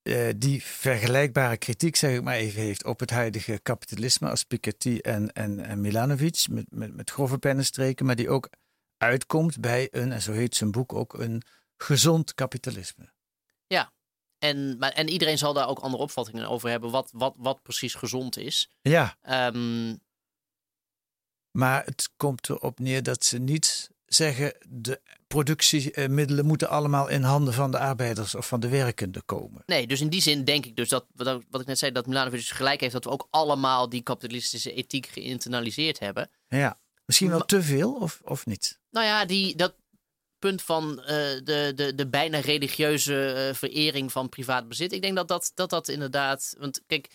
Eh, 0.07 0.29
die 0.37 0.63
vergelijkbare 0.65 1.57
kritiek, 1.57 1.97
zeg 1.97 2.17
ik 2.17 2.23
maar 2.23 2.35
even, 2.35 2.63
heeft 2.63 2.85
op 2.85 3.01
het 3.01 3.11
huidige 3.11 3.59
kapitalisme 3.63 4.31
als 4.31 4.45
Piketty 4.45 4.99
en, 5.03 5.33
en, 5.33 5.61
en 5.61 5.81
Milanovic. 5.81 6.47
Met, 6.51 6.67
met, 6.71 6.95
met 6.95 7.11
grove 7.11 7.39
pennenstreken, 7.39 8.07
maar 8.07 8.17
die 8.17 8.31
ook 8.31 8.51
uitkomt 8.97 9.61
bij 9.61 9.89
een, 9.91 10.13
en 10.13 10.23
zo 10.23 10.33
heet 10.33 10.55
zijn 10.55 10.71
boek 10.71 10.93
ook, 10.93 11.15
een 11.15 11.43
gezond 11.77 12.35
kapitalisme. 12.35 13.15
En, 14.39 14.79
maar, 14.79 14.93
en 14.93 15.09
iedereen 15.09 15.39
zal 15.39 15.53
daar 15.53 15.69
ook 15.69 15.79
andere 15.79 16.03
opvattingen 16.03 16.49
over 16.49 16.71
hebben, 16.71 16.91
wat, 16.91 17.11
wat, 17.13 17.35
wat 17.37 17.63
precies 17.63 17.95
gezond 17.95 18.37
is. 18.37 18.71
Ja, 18.81 19.17
Ehm, 19.23 19.97
Maar 21.51 21.85
het 21.85 22.11
komt 22.17 22.49
erop 22.49 22.79
neer 22.79 23.03
dat 23.03 23.25
ze 23.25 23.39
niet 23.39 23.91
zeggen 24.07 24.55
de 24.69 25.01
productiemiddelen 25.27 26.47
moeten 26.47 26.69
allemaal 26.69 27.09
in 27.09 27.23
handen 27.23 27.55
van 27.55 27.71
de 27.71 27.79
arbeiders 27.79 28.35
of 28.35 28.47
van 28.47 28.61
de 28.61 28.69
werkenden 28.69 29.25
komen. 29.25 29.63
Nee, 29.67 29.87
dus 29.87 30.01
in 30.01 30.09
die 30.09 30.21
zin 30.21 30.45
denk 30.45 30.67
ik 30.67 30.77
dus 30.77 30.89
dat, 30.89 31.07
wat 31.15 31.43
wat 31.51 31.61
ik 31.61 31.67
net 31.67 31.79
zei, 31.79 31.93
dat 31.93 32.07
Milanovic 32.07 32.39
dus 32.39 32.51
gelijk 32.51 32.81
heeft 32.81 32.93
dat 32.93 33.05
we 33.05 33.11
ook 33.11 33.29
allemaal 33.31 33.89
die 33.89 34.03
kapitalistische 34.03 34.73
ethiek 34.73 35.07
geïnternaliseerd 35.07 35.99
hebben. 35.99 36.31
Ja, 36.49 36.79
misschien 37.05 37.29
wel 37.29 37.45
te 37.45 37.63
veel 37.63 37.95
of, 37.95 38.21
of 38.25 38.47
niet? 38.47 38.79
Nou 38.91 39.07
ja, 39.07 39.25
die, 39.25 39.57
dat 39.57 39.75
punt 40.39 40.63
van 40.63 41.01
eh, 41.01 41.07
de, 41.45 41.73
de, 41.75 41.95
de 41.95 42.09
bijna 42.09 42.39
religieuze 42.39 43.33
eh, 43.33 43.55
verering 43.55 44.13
van 44.13 44.29
privaat 44.29 44.69
bezit. 44.69 44.93
Ik 44.93 45.03
denk 45.03 45.17
dat 45.17 45.29
dat, 45.29 45.53
dat 45.55 45.71
dat 45.71 45.89
inderdaad. 45.89 46.55
Want 46.59 46.83
kijk, 46.87 47.11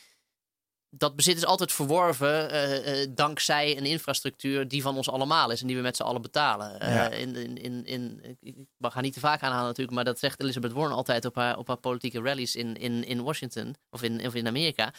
dat 0.93 1.15
bezit 1.15 1.37
is 1.37 1.45
altijd 1.45 1.71
verworven 1.71 2.49
eh, 2.49 3.01
eh, 3.01 3.09
dankzij 3.13 3.77
een 3.77 3.85
infrastructuur 3.85 4.67
die 4.67 4.81
van 4.81 4.95
ons 4.95 5.09
allemaal 5.09 5.51
is 5.51 5.61
en 5.61 5.67
die 5.67 5.75
we 5.75 5.81
met 5.81 5.95
z'n 5.95 6.03
allen 6.03 6.21
betalen. 6.21 6.75
Ja. 6.79 7.09
in, 7.09 7.57
in, 7.57 7.85
in, 7.85 8.37
ga 8.79 9.01
niet 9.01 9.13
te 9.13 9.19
vaak 9.19 9.41
aanhalen 9.41 9.67
natuurlijk, 9.67 9.95
maar 9.95 10.05
dat 10.05 10.19
zegt 10.19 10.41
Elizabeth 10.41 10.71
Warren 10.71 10.95
altijd 10.95 11.25
op 11.25 11.35
haar, 11.35 11.57
op 11.57 11.67
haar 11.67 11.77
politieke 11.77 12.21
rallies 12.21 12.55
in, 12.55 12.75
in, 12.75 13.03
in 13.03 13.23
Washington 13.23 13.75
of 13.89 14.03
in, 14.03 14.25
of 14.25 14.35
in 14.35 14.47
Amerika. 14.47 14.93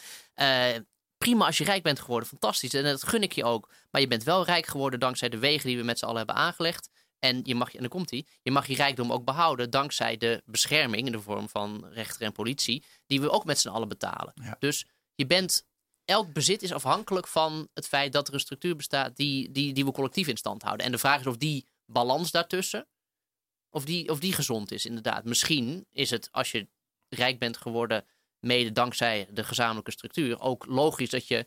Prima 1.17 1.45
als 1.45 1.57
je 1.57 1.63
rijk 1.63 1.83
bent 1.83 1.99
geworden, 1.99 2.29
fantastisch. 2.29 2.73
En 2.73 2.83
dat 2.83 3.03
gun 3.03 3.23
ik 3.23 3.31
je 3.31 3.43
ook. 3.43 3.71
Maar 3.91 4.01
je 4.01 4.07
bent 4.07 4.23
wel 4.23 4.45
rijk 4.45 4.65
geworden 4.65 4.99
dankzij 4.99 5.29
de 5.29 5.37
wegen 5.37 5.67
die 5.67 5.77
we 5.77 5.83
met 5.83 5.99
z'n 5.99 6.05
allen 6.05 6.17
hebben 6.17 6.35
aangelegd. 6.35 6.89
En 7.19 7.39
je 7.43 7.55
mag, 7.55 7.73
en 7.73 7.79
dan 7.79 7.89
komt 7.89 8.09
hij, 8.09 8.25
je 8.41 8.51
mag 8.51 8.67
je 8.67 8.75
rijkdom 8.75 9.11
ook 9.11 9.25
behouden 9.25 9.69
dankzij 9.69 10.17
de 10.17 10.41
bescherming 10.45 11.05
in 11.05 11.11
de 11.11 11.19
vorm 11.19 11.49
van 11.49 11.85
rechter 11.89 12.21
en 12.21 12.31
politie, 12.31 12.83
die 13.05 13.21
we 13.21 13.29
ook 13.29 13.45
met 13.45 13.59
z'n 13.59 13.69
allen 13.69 13.87
betalen. 13.87 14.33
Ja. 14.35 14.55
Dus 14.59 14.85
je 15.15 15.25
bent, 15.25 15.65
elk 16.05 16.33
bezit 16.33 16.61
is 16.61 16.73
afhankelijk 16.73 17.27
van 17.27 17.69
het 17.73 17.87
feit 17.87 18.13
dat 18.13 18.27
er 18.27 18.33
een 18.33 18.39
structuur 18.39 18.75
bestaat 18.75 19.15
die, 19.15 19.51
die, 19.51 19.73
die 19.73 19.85
we 19.85 19.91
collectief 19.91 20.27
in 20.27 20.37
stand 20.37 20.61
houden. 20.61 20.85
En 20.85 20.91
de 20.91 20.97
vraag 20.97 21.19
is 21.19 21.27
of 21.27 21.37
die 21.37 21.67
balans 21.85 22.31
daartussen, 22.31 22.87
of 23.69 23.85
die, 23.85 24.09
of 24.09 24.19
die 24.19 24.33
gezond 24.33 24.71
is, 24.71 24.85
inderdaad. 24.85 25.25
Misschien 25.25 25.87
is 25.91 26.09
het 26.09 26.31
als 26.31 26.51
je 26.51 26.67
rijk 27.09 27.39
bent 27.39 27.57
geworden, 27.57 28.05
mede 28.39 28.71
dankzij 28.71 29.27
de 29.31 29.43
gezamenlijke 29.43 29.91
structuur, 29.91 30.39
ook 30.39 30.65
logisch 30.65 31.09
dat 31.09 31.27
je 31.27 31.45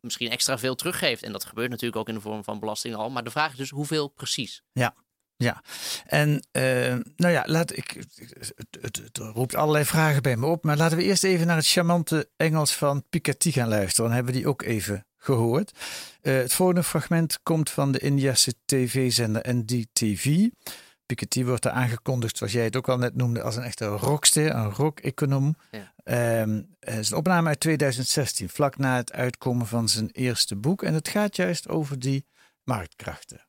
misschien 0.00 0.30
extra 0.30 0.58
veel 0.58 0.74
teruggeeft. 0.74 1.22
En 1.22 1.32
dat 1.32 1.44
gebeurt 1.44 1.70
natuurlijk 1.70 2.00
ook 2.00 2.08
in 2.08 2.14
de 2.14 2.20
vorm 2.20 2.44
van 2.44 2.60
belasting 2.60 2.94
al. 2.94 3.10
Maar 3.10 3.24
de 3.24 3.30
vraag 3.30 3.50
is 3.50 3.58
dus 3.58 3.70
hoeveel 3.70 4.08
precies. 4.08 4.62
Ja, 4.72 4.94
en 6.06 6.46
eh, 6.50 6.94
nou 7.16 7.32
ja, 7.32 7.42
laat 7.46 7.76
ik, 7.76 8.04
het, 8.14 8.52
het, 8.80 8.96
het 8.96 9.18
roept 9.18 9.54
allerlei 9.54 9.84
vragen 9.84 10.22
bij 10.22 10.36
me 10.36 10.46
op, 10.46 10.64
maar 10.64 10.76
laten 10.76 10.96
we 10.96 11.02
eerst 11.02 11.24
even 11.24 11.46
naar 11.46 11.56
het 11.56 11.68
charmante 11.68 12.28
Engels 12.36 12.76
van 12.76 13.04
Piketty 13.10 13.50
gaan 13.52 13.68
luisteren. 13.68 14.04
Dan 14.04 14.14
hebben 14.14 14.32
we 14.32 14.38
die 14.38 14.48
ook 14.48 14.62
even 14.62 15.06
gehoord. 15.18 15.78
Eh, 16.20 16.34
het 16.34 16.52
volgende 16.52 16.82
fragment 16.82 17.38
komt 17.42 17.70
van 17.70 17.92
de 17.92 17.98
Indiase 17.98 18.54
tv-zender 18.64 19.54
NDTV. 19.54 20.48
Piketty 21.06 21.44
wordt 21.44 21.64
er 21.64 21.70
aangekondigd, 21.70 22.36
zoals 22.36 22.52
jij 22.52 22.64
het 22.64 22.76
ook 22.76 22.88
al 22.88 22.98
net 22.98 23.16
noemde, 23.16 23.42
als 23.42 23.56
een 23.56 23.62
echte 23.62 23.86
rockster, 23.86 24.54
een 24.54 24.70
rock-econoom. 24.70 25.56
Ja. 25.70 25.92
Ehm, 26.04 26.62
het 26.80 26.98
is 26.98 27.10
een 27.10 27.16
opname 27.16 27.48
uit 27.48 27.60
2016, 27.60 28.48
vlak 28.48 28.78
na 28.78 28.96
het 28.96 29.12
uitkomen 29.12 29.66
van 29.66 29.88
zijn 29.88 30.10
eerste 30.12 30.56
boek. 30.56 30.82
En 30.82 30.94
het 30.94 31.08
gaat 31.08 31.36
juist 31.36 31.68
over 31.68 31.98
die 31.98 32.26
marktkrachten. 32.64 33.40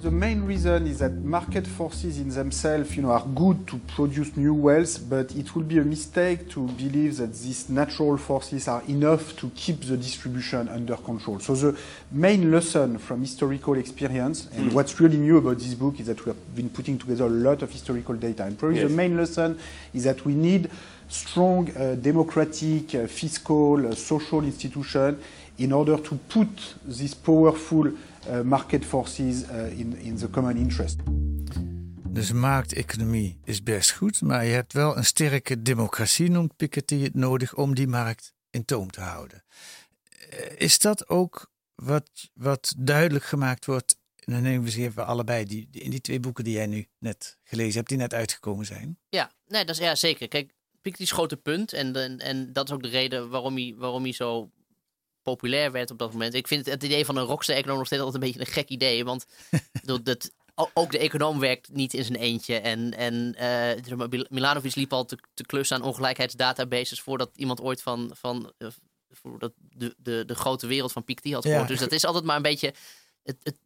The 0.00 0.12
main 0.12 0.44
reason 0.44 0.86
is 0.86 1.00
that 1.00 1.12
market 1.24 1.66
forces 1.66 2.20
in 2.20 2.28
themselves, 2.28 2.94
you 2.96 3.02
know, 3.02 3.10
are 3.10 3.26
good 3.34 3.66
to 3.66 3.78
produce 3.96 4.36
new 4.36 4.54
wealth, 4.54 5.00
but 5.10 5.34
it 5.34 5.56
will 5.56 5.64
be 5.64 5.78
a 5.78 5.82
mistake 5.82 6.48
to 6.50 6.68
believe 6.68 7.16
that 7.16 7.34
these 7.34 7.68
natural 7.68 8.16
forces 8.16 8.68
are 8.68 8.80
enough 8.86 9.36
to 9.38 9.50
keep 9.56 9.80
the 9.80 9.96
distribution 9.96 10.68
under 10.68 10.94
control. 10.96 11.40
So 11.40 11.56
the 11.56 11.76
main 12.12 12.52
lesson 12.52 12.98
from 12.98 13.22
historical 13.22 13.76
experience, 13.76 14.48
and 14.54 14.72
what's 14.72 15.00
really 15.00 15.16
new 15.16 15.38
about 15.38 15.58
this 15.58 15.74
book 15.74 15.98
is 15.98 16.06
that 16.06 16.24
we 16.24 16.30
have 16.30 16.54
been 16.54 16.70
putting 16.70 16.96
together 16.96 17.24
a 17.24 17.30
lot 17.30 17.62
of 17.62 17.72
historical 17.72 18.14
data, 18.14 18.44
and 18.44 18.56
probably 18.56 18.84
the 18.84 18.88
main 18.88 19.16
lesson 19.16 19.58
is 19.92 20.04
that 20.04 20.24
we 20.24 20.34
need 20.34 20.70
strong 21.08 21.76
uh, 21.76 21.96
democratic, 21.96 22.94
uh, 22.94 23.06
fiscal, 23.08 23.84
uh, 23.84 23.94
social 23.96 24.44
institution 24.44 25.18
in 25.58 25.72
order 25.72 25.96
to 25.98 26.14
put 26.28 26.74
these 26.86 27.14
powerful 27.14 27.90
market 28.44 28.84
forces 28.84 29.42
uh, 29.42 29.78
in, 29.78 29.96
in 29.96 30.16
the 30.16 30.30
common 30.30 30.56
interest. 30.56 30.96
Dus 32.08 32.32
markteconomie 32.32 33.40
is 33.44 33.62
best 33.62 33.90
goed, 33.90 34.22
maar 34.22 34.44
je 34.44 34.52
hebt 34.52 34.72
wel 34.72 34.96
een 34.96 35.04
sterke 35.04 35.62
democratie, 35.62 36.30
noemt 36.30 36.56
Piketty 36.56 37.02
het, 37.02 37.14
nodig 37.14 37.54
om 37.54 37.74
die 37.74 37.86
markt 37.86 38.32
in 38.50 38.64
toom 38.64 38.90
te 38.90 39.00
houden. 39.00 39.44
Eh, 40.30 40.38
is 40.56 40.78
dat 40.78 41.08
ook 41.08 41.50
wat, 41.74 42.30
wat 42.34 42.74
duidelijk 42.78 43.24
gemaakt 43.24 43.64
wordt? 43.64 43.96
En 44.24 44.32
dan 44.32 44.42
nemen 44.42 44.64
we 44.64 44.70
ze 44.70 44.80
even 44.80 45.06
allebei 45.06 45.44
die, 45.44 45.68
die, 45.70 45.82
in 45.82 45.90
die 45.90 46.00
twee 46.00 46.20
boeken 46.20 46.44
die 46.44 46.54
jij 46.54 46.66
nu 46.66 46.86
net 46.98 47.38
gelezen 47.44 47.76
hebt, 47.76 47.88
die 47.88 47.98
net 47.98 48.14
uitgekomen 48.14 48.66
zijn. 48.66 48.98
Ja, 49.08 49.32
nee, 49.46 49.64
dat 49.64 49.74
is 49.74 49.82
ja, 49.82 49.94
zeker. 49.94 50.28
Kijk, 50.28 50.54
Piketty's 50.80 51.12
grote 51.12 51.36
punt, 51.36 51.72
en, 51.72 51.96
en, 51.96 52.18
en 52.18 52.52
dat 52.52 52.68
is 52.68 52.74
ook 52.74 52.82
de 52.82 52.88
reden 52.88 53.28
waarom 53.28 53.54
hij, 53.54 53.74
waarom 53.76 54.02
hij 54.02 54.12
zo 54.12 54.50
populair 55.30 55.72
werd 55.72 55.90
op 55.90 55.98
dat 55.98 56.12
moment. 56.12 56.34
Ik 56.34 56.48
vind 56.48 56.64
het, 56.64 56.74
het 56.74 56.82
idee 56.82 57.04
van 57.04 57.16
een 57.16 57.24
rockster-econoom 57.24 57.78
nog 57.78 57.86
steeds 57.86 58.02
altijd 58.02 58.22
een 58.22 58.28
beetje 58.28 58.46
een 58.46 58.52
gek 58.52 58.68
idee. 58.68 59.04
Want 59.04 59.26
dat, 59.82 60.04
dat, 60.04 60.30
ook 60.74 60.90
de 60.90 60.98
econoom 60.98 61.38
werkt 61.38 61.68
niet 61.72 61.94
in 61.94 62.04
zijn 62.04 62.18
eentje. 62.18 62.58
En, 62.58 62.96
en 62.96 63.36
uh, 63.40 64.20
Milanovic 64.28 64.74
liep 64.74 64.92
al 64.92 65.04
te, 65.04 65.18
te 65.34 65.46
klussen 65.46 65.76
aan 65.76 65.82
ongelijkheidsdatabases 65.82 67.00
voordat 67.00 67.30
iemand 67.34 67.60
ooit 67.60 67.82
van, 67.82 68.10
van 68.14 68.52
uh, 68.58 68.68
voordat 69.10 69.52
de, 69.56 69.94
de, 69.98 70.24
de 70.24 70.34
grote 70.34 70.66
wereld 70.66 70.92
van 70.92 71.04
Piketty 71.04 71.32
had 71.32 71.44
gehoord. 71.44 71.68
Dus 71.68 71.78
dat 71.78 71.92
is 71.92 72.04
altijd 72.04 72.24
maar 72.24 72.36
een 72.36 72.42
beetje 72.42 72.74
het, 73.22 73.36
het, 73.42 73.56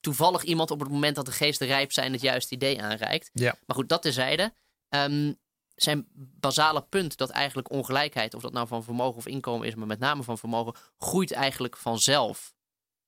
toevallig 0.00 0.42
iemand 0.42 0.70
op 0.70 0.80
het 0.80 0.90
moment 0.90 1.16
dat 1.16 1.26
de 1.26 1.32
geesten 1.32 1.66
rijp 1.66 1.92
zijn 1.92 2.12
het 2.12 2.20
juiste 2.20 2.54
idee 2.54 2.82
aanreikt. 2.82 3.30
Ja. 3.32 3.56
Maar 3.66 3.76
goed, 3.76 3.88
dat 3.88 4.02
terzijde. 4.02 4.52
Um, 4.88 5.38
zijn 5.82 6.06
basale 6.14 6.82
punt 6.82 7.16
dat 7.16 7.30
eigenlijk 7.30 7.70
ongelijkheid, 7.70 8.34
of 8.34 8.42
dat 8.42 8.52
nou 8.52 8.66
van 8.66 8.84
vermogen 8.84 9.16
of 9.16 9.26
inkomen 9.26 9.66
is, 9.66 9.74
maar 9.74 9.86
met 9.86 9.98
name 9.98 10.22
van 10.22 10.38
vermogen, 10.38 10.74
groeit 10.98 11.32
eigenlijk 11.32 11.76
vanzelf 11.76 12.54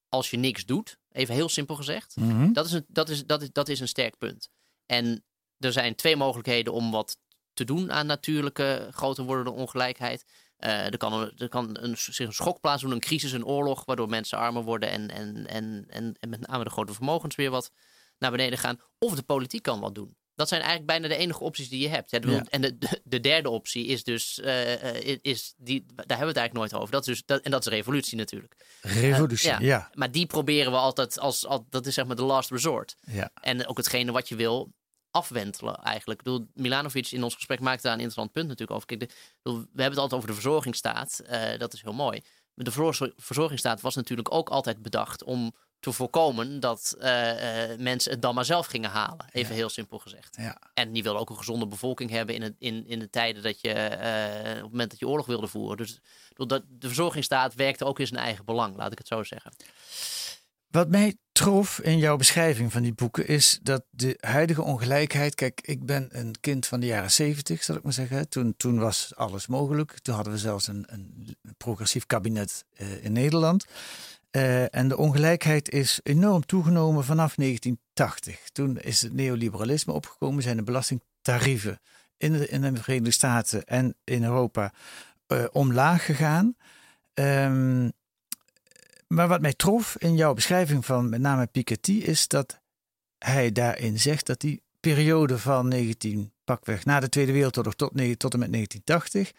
als 0.08 0.30
je 0.30 0.37
niks 0.37 0.64
doet. 0.64 0.98
Even 1.12 1.34
heel 1.34 1.48
simpel 1.48 1.74
gezegd. 1.74 2.16
Mhm. 2.16 2.52
dat, 2.52 2.66
is 2.66 2.72
een, 2.72 2.84
dat, 2.88 3.08
is, 3.08 3.24
dat, 3.24 3.42
is, 3.42 3.48
dat 3.52 3.68
is 3.68 3.80
een 3.80 3.88
sterk 3.88 4.18
punt. 4.18 4.48
En 4.87 5.24
er 5.58 5.72
zijn 5.72 5.94
twee 5.94 6.16
mogelijkheden 6.16 6.72
om 6.72 6.90
wat 6.90 7.18
te 7.52 7.64
doen 7.64 7.92
aan 7.92 8.06
natuurlijke 8.06 8.88
groter 8.90 9.24
wordende 9.24 9.50
ongelijkheid. 9.50 10.24
Uh, 10.58 10.84
er 10.84 10.96
kan, 10.96 11.12
een, 11.12 11.32
er 11.37 11.48
kan 11.48 11.78
een, 11.80 11.96
zich 11.96 12.26
een 12.26 12.32
schok 12.32 12.60
plaatsen, 12.60 12.90
een 12.90 13.00
crisis, 13.00 13.32
een 13.32 13.46
oorlog, 13.46 13.84
waardoor 13.84 14.08
mensen 14.08 14.38
armer 14.38 14.62
worden 14.62 14.90
en, 14.90 15.08
en, 15.10 15.46
en, 15.46 15.87
en, 15.88 16.16
en 16.20 16.28
met 16.28 16.46
name 16.46 16.64
de 16.64 16.70
grote 16.70 16.94
vermogens 16.94 17.34
weer 17.34 17.50
wat 17.50 17.70
naar 18.18 18.30
beneden 18.30 18.58
gaan. 18.58 18.80
Of 18.98 19.14
de 19.14 19.22
politiek 19.22 19.62
kan 19.62 19.80
wat 19.80 19.94
doen. 19.94 20.16
Dat 20.34 20.48
zijn 20.48 20.60
eigenlijk 20.60 20.90
bijna 20.90 21.08
de 21.14 21.20
enige 21.22 21.44
opties 21.44 21.68
die 21.68 21.80
je 21.80 21.88
hebt. 21.88 22.10
Ja. 22.10 22.44
En 22.48 22.60
de, 22.60 22.78
de, 22.78 23.00
de 23.04 23.20
derde 23.20 23.50
optie 23.50 23.86
is 23.86 24.04
dus, 24.04 24.40
eh, 24.40 25.12
eh, 25.12 25.18
is 25.22 25.54
die, 25.56 25.84
daar 25.86 25.94
hebben 25.96 26.06
we 26.06 26.26
het 26.26 26.36
eigenlijk 26.36 26.52
nooit 26.52 26.74
over. 26.74 26.92
Dat 26.92 27.00
is 27.00 27.14
dus, 27.14 27.22
dat, 27.24 27.40
en 27.40 27.50
dat 27.50 27.66
is 27.66 27.72
revolutie 27.72 28.16
natuurlijk. 28.18 28.54
Revolutie, 28.80 29.50
Eh, 29.50 29.58
ja. 29.60 29.90
Maar 29.94 30.10
die 30.10 30.26
proberen 30.26 30.72
we 30.72 30.78
altijd 30.78 31.18
als, 31.18 31.46
als, 31.46 31.60
dat 31.70 31.86
is 31.86 31.94
zeg 31.94 32.06
maar 32.06 32.16
de 32.16 32.22
last 32.22 32.50
resort. 32.50 32.96
ja. 33.00 33.30
En 33.40 33.66
ook 33.66 33.76
hetgene 33.76 34.12
wat 34.12 34.28
je 34.28 34.36
wil 34.36 34.72
afwentelen 35.10 35.74
eigenlijk. 35.74 36.18
Ik 36.20 36.24
bedoel, 36.26 36.46
Milanovic 36.54 37.10
in 37.10 37.22
ons 37.22 37.34
gesprek 37.34 37.60
maakte 37.60 37.82
daar 37.82 37.92
een 37.92 38.00
interessant 38.00 38.32
punt 38.32 38.48
natuurlijk 38.48 38.76
over. 38.76 38.86
Kijk, 38.86 39.00
de, 39.00 39.08
bedoel, 39.42 39.58
we 39.60 39.66
hebben 39.82 39.84
het 39.90 39.98
altijd 39.98 40.14
over 40.14 40.28
de 40.28 40.34
verzorgingsstaat. 40.34 41.22
Dat 41.58 41.72
is 41.72 41.82
heel 41.82 41.92
mooi. 41.92 42.20
Maar 42.54 42.64
de 42.64 42.70
verzor- 42.70 43.12
verzorgingsstaat 43.16 43.80
was 43.80 43.94
natuurlijk 43.94 44.34
ook 44.34 44.48
altijd 44.48 44.82
bedacht 44.82 45.24
om 45.24 45.54
te 45.84 45.92
voorkomen 45.92 46.60
dat 46.60 46.96
eh, 46.98 47.72
eh, 47.72 47.78
mensen 47.78 48.12
het 48.12 48.22
dan 48.22 48.34
maar 48.34 48.44
zelf 48.44 48.66
gingen 48.66 48.90
halen. 48.90 49.26
Even 49.32 49.50
Ja. 49.50 49.56
heel 49.56 49.68
simpel 49.68 49.98
gezegd. 49.98 50.36
Ja. 50.40 50.58
En 50.74 50.92
die 50.92 51.02
wilde 51.02 51.18
ook 51.18 51.30
een 51.30 51.36
gezonde 51.36 51.66
bevolking 51.66 52.10
hebben 52.10 52.34
in, 52.34 52.42
het, 52.42 52.54
in, 52.58 52.86
in 52.86 52.98
de 52.98 53.10
tijden 53.10 53.42
dat 53.42 53.60
je, 53.60 53.72
eh, 53.72 54.56
op 54.56 54.62
het 54.62 54.70
moment 54.70 54.90
dat 54.90 54.98
je 54.98 55.08
oorlog 55.08 55.26
wilde 55.26 55.46
voeren. 55.46 55.76
Dus 55.76 55.90
ik 55.90 56.00
bedoel, 56.28 56.46
dat, 56.46 56.62
de 56.68 56.86
verzorgingsstaat 56.86 57.54
werkte 57.54 57.84
ook 57.84 57.98
in 57.98 58.06
zijn 58.06 58.20
eigen 58.20 58.44
belang, 58.44 58.76
laat 58.76 58.92
ik 58.92 58.98
het 58.98 59.06
zo 59.06 59.22
zeggen. 59.22 59.52
Wat 60.70 60.88
mij 60.88 61.16
trof 61.32 61.80
in 61.80 61.98
jouw 61.98 62.16
beschrijving 62.16 62.72
van 62.72 62.82
die 62.82 62.94
boeken 62.94 63.26
is 63.26 63.58
dat 63.62 63.84
de 63.90 64.16
huidige 64.20 64.62
ongelijkheid. 64.62 65.34
Kijk, 65.34 65.60
ik 65.60 65.86
ben 65.86 66.08
een 66.10 66.34
kind 66.40 66.66
van 66.66 66.80
de 66.80 66.86
jaren 66.86 67.12
zeventig, 67.12 67.62
zal 67.62 67.76
ik 67.76 67.82
maar 67.82 67.92
zeggen. 67.92 68.28
Toen, 68.28 68.54
toen 68.56 68.78
was 68.78 69.12
alles 69.16 69.46
mogelijk. 69.46 69.98
Toen 69.98 70.14
hadden 70.14 70.32
we 70.32 70.38
zelfs 70.38 70.66
een, 70.66 70.84
een 70.88 71.36
progressief 71.56 72.06
kabinet 72.06 72.64
in 73.00 73.12
Nederland. 73.12 73.66
Eh, 74.34 74.74
en 74.74 74.88
de 74.88 74.96
ongelijkheid 74.96 75.70
is 75.70 76.00
enorm 76.02 76.46
toegenomen 76.46 77.04
vanaf 77.04 77.34
1980. 77.34 78.48
Toen 78.52 78.78
is 78.78 79.02
het 79.02 79.12
neoliberalisme 79.12 79.92
opgekomen, 79.92 80.42
zijn 80.42 80.56
de 80.56 80.62
belastingtarieven 80.62 81.80
in 82.16 82.32
de, 82.32 82.48
in 82.48 82.60
de 82.60 82.82
Verenigde 82.82 83.10
Staten 83.10 83.64
en 83.64 83.94
in 84.04 84.24
Europa 84.24 84.72
eh, 85.26 85.44
omlaag 85.52 86.04
gegaan. 86.04 86.56
Ehm, 87.14 87.90
maar 89.06 89.28
wat 89.28 89.40
mij 89.40 89.52
trof 89.52 89.96
in 89.98 90.16
jouw 90.16 90.34
beschrijving 90.34 90.84
van 90.84 91.08
met 91.08 91.20
name 91.20 91.46
Piketty 91.46 91.92
is 91.92 92.28
dat 92.28 92.60
hij 93.18 93.52
daarin 93.52 93.98
zegt 93.98 94.26
dat 94.26 94.40
die 94.40 94.62
periode 94.80 95.38
van 95.38 95.68
19 95.68 96.32
pakweg 96.44 96.84
na 96.84 97.00
de 97.00 97.08
Tweede 97.08 97.32
Wereldoorlog 97.32 97.74
tot, 97.74 98.18
tot 98.18 98.32
en 98.32 98.38
met 98.38 98.52
1980 98.52 99.32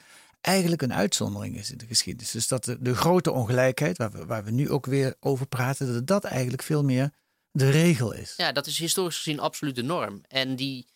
eigenlijk 0.46 0.82
een 0.82 0.94
uitzondering 0.94 1.58
is 1.58 1.72
in 1.72 1.78
de 1.78 1.86
geschiedenis. 1.86 2.32
Dus 2.32 2.48
dat 2.48 2.64
de, 2.64 2.82
de 2.82 2.96
grote 2.96 3.32
ongelijkheid, 3.32 3.98
waar 3.98 4.12
we, 4.12 4.26
waar 4.26 4.44
we 4.44 4.52
nu 4.52 4.70
ook 4.70 4.86
weer 4.86 5.16
over 5.20 5.48
praten, 5.48 5.94
dat 5.94 6.08
dat 6.08 6.24
eigenlijk 6.24 6.64
veel 6.64 6.84
meer 6.84 7.14
de 7.52 7.70
regel 7.70 8.12
is. 8.14 8.34
Ja, 8.38 8.52
dat 8.52 8.68
is 8.68 8.80
historisch 8.80 9.18
gezien 9.18 9.40
absoluut 9.40 9.76
de 9.76 9.84
norm. 9.84 10.22
En 10.28 10.56
die, 10.56 10.88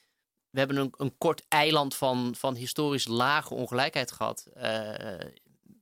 we 0.49 0.59
hebben 0.59 0.77
een, 0.77 0.93
een 0.97 1.17
kort 1.17 1.45
eiland 1.47 1.95
van, 1.95 2.35
van 2.37 2.55
historisch 2.55 3.07
lage 3.07 3.53
ongelijkheid 3.53 4.11
gehad. 4.11 4.45
eh, 4.53 5.19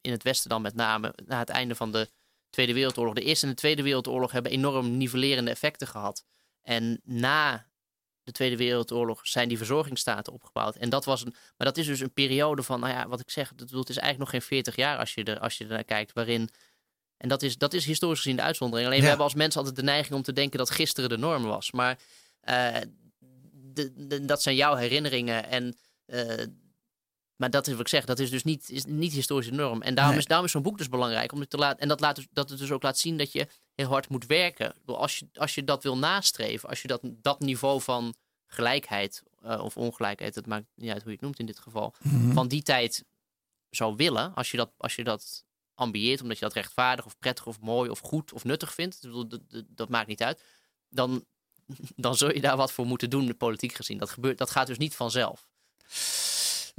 in 0.02 0.12
het 0.12 0.24
Westen 0.24 0.50
dan 0.50 0.62
met 0.62 0.76
name 0.76 1.14
na 1.26 1.40
het 1.40 1.50
einde 1.50 1.76
van 1.76 1.92
de 1.92 2.10
Tweede 2.50 2.74
Wereldoorlog. 2.74 3.14
De 3.14 3.24
Eerste 3.24 3.46
en 3.46 3.52
de 3.52 3.58
Tweede 3.58 3.82
Wereldoorlog 3.82 4.32
hebben 4.32 4.52
enorm 4.52 4.98
nivellerende 4.98 5.52
effecten 5.52 5.88
gehad. 5.88 6.24
En 6.62 7.02
na 7.04 7.68
de 8.28 8.34
Tweede 8.34 8.58
Wereldoorlog 8.58 9.28
zijn 9.28 9.48
die 9.48 9.58
verzorgingsstaten 9.58 10.34
opgebouwd. 10.34 10.76
En 10.76 10.90
dat 10.90 11.06
was 11.06 11.26
een, 11.26 11.32
maar 11.58 11.68
dat 11.68 11.78
is 11.78 11.86
dus 11.86 12.00
een 12.00 12.14
periode 12.14 12.64
van, 12.64 12.80
nou 12.80 12.94
ja, 12.94 13.08
wat 13.08 13.20
ik 13.20 13.30
zeg, 13.30 13.52
dat, 13.56 13.70
het 13.70 13.90
is 13.90 13.98
eigenlijk 13.98 14.18
nog 14.20 14.30
geen 14.30 14.42
40 14.50 14.76
jaar 14.76 14.98
als 14.98 15.14
je 15.14 15.24
er, 15.24 15.40
als 15.40 15.58
je 15.58 15.64
er 15.64 15.70
naar 15.70 15.84
kijkt, 15.84 16.14
waarin. 16.14 16.50
En 17.18 17.30
dat 17.30 17.42
is, 17.42 17.58
dat 17.58 17.74
is 17.74 17.86
historisch 17.86 18.22
gezien 18.22 18.36
de 18.36 18.42
uitzondering. 18.42 18.86
Alleen 18.88 18.98
Ja. 19.00 19.04
we 19.04 19.10
hebben 19.10 19.28
als 19.28 19.36
mensen 19.38 19.60
altijd 19.60 19.80
de 19.80 19.84
neiging 19.92 20.16
om 20.16 20.22
te 20.22 20.34
denken 20.34 20.58
dat 20.58 20.70
gisteren 20.70 21.10
de 21.10 21.18
norm 21.18 21.44
was. 21.44 21.72
Maar 21.72 22.00
eh, 22.42 22.76
de, 23.54 24.08
de- 24.08 24.26
dat 24.26 24.42
zijn 24.42 24.56
jouw 24.56 24.76
herinneringen. 24.76 25.46
En, 25.50 25.78
eh, 26.06 26.46
maar 27.38 27.50
dat 27.50 27.68
is 27.68 27.72
wat 27.74 27.82
ik 27.82 27.88
zeg, 27.88 28.06
dat 28.06 28.20
is 28.20 28.30
dus 28.30 28.44
niet, 28.44 28.70
is 28.70 28.86
niet 28.86 29.14
historische 29.14 29.52
norm. 29.54 29.82
En 29.82 29.94
daarom 29.96 30.14
Nee. 30.14 30.22
is, 30.22 30.28
daarom 30.28 30.46
is 30.46 30.52
zo'n 30.52 30.62
boek 30.62 30.78
dus 30.78 30.90
belangrijk. 30.90 31.32
Om 31.32 31.40
het 31.40 31.50
te 31.50 31.58
laten, 31.58 31.80
en 31.80 31.88
dat, 31.88 32.00
laat 32.00 32.16
dus, 32.16 32.28
dat 32.32 32.50
het 32.50 32.60
dus 32.60 32.72
ook 32.72 32.84
laat 32.84 32.98
zien 32.98 33.18
dat 33.18 33.32
je 33.32 33.48
heel 33.76 33.88
hard 33.88 34.10
moet 34.10 34.26
werken. 34.26 34.74
Als 34.86 35.18
je, 35.18 35.28
als 35.34 35.56
je 35.56 35.64
dat 35.64 35.84
wil 35.84 35.98
nastreven, 35.98 36.70
als 36.70 36.82
je 36.82 36.88
dat, 36.88 37.00
dat 37.04 37.40
niveau 37.40 37.82
van 37.82 38.16
gelijkheid 38.48 39.24
eh, 39.42 39.64
of 39.64 39.78
ongelijkheid, 39.78 40.36
het 40.36 40.46
maakt 40.46 40.66
niet 40.76 40.90
uit 40.92 40.98
hoe 41.02 41.08
je 41.08 41.16
het 41.16 41.22
noemt 41.22 41.40
in 41.40 41.46
dit 41.46 41.60
geval, 41.60 41.94
Mhm. 42.02 42.34
van 42.34 42.48
die 42.48 42.62
tijd 42.64 43.04
zou 43.70 43.96
willen, 43.96 44.34
als 44.36 44.52
je 44.52 44.58
dat, 44.58 44.72
als 44.78 44.96
je 44.96 45.04
dat 45.04 45.46
ambieert, 45.76 46.22
omdat 46.22 46.38
je 46.40 46.46
dat 46.46 46.54
rechtvaardig 46.54 47.06
of 47.06 47.18
prettig 47.20 47.46
of 47.46 47.60
mooi 47.60 47.90
of 47.90 48.00
goed 48.00 48.34
of 48.34 48.44
nuttig 48.44 48.74
vindt, 48.74 48.96
ik 48.96 49.02
bedoel, 49.02 49.28
dat, 49.28 49.42
dat, 49.50 49.64
dat 49.68 49.90
maakt 49.90 50.08
niet 50.08 50.24
uit, 50.24 50.42
dan, 50.90 51.26
dan 51.96 52.18
zul 52.18 52.34
je 52.34 52.42
daar 52.42 52.58
wat 52.58 52.72
voor 52.72 52.86
moeten 52.86 53.10
doen, 53.10 53.38
politiek 53.38 53.74
gezien. 53.74 53.98
Dat, 53.98 54.10
gebeurt, 54.10 54.38
dat 54.38 54.52
gaat 54.52 54.68
dus 54.68 54.78
niet 54.78 54.96
vanzelf. 54.96 55.48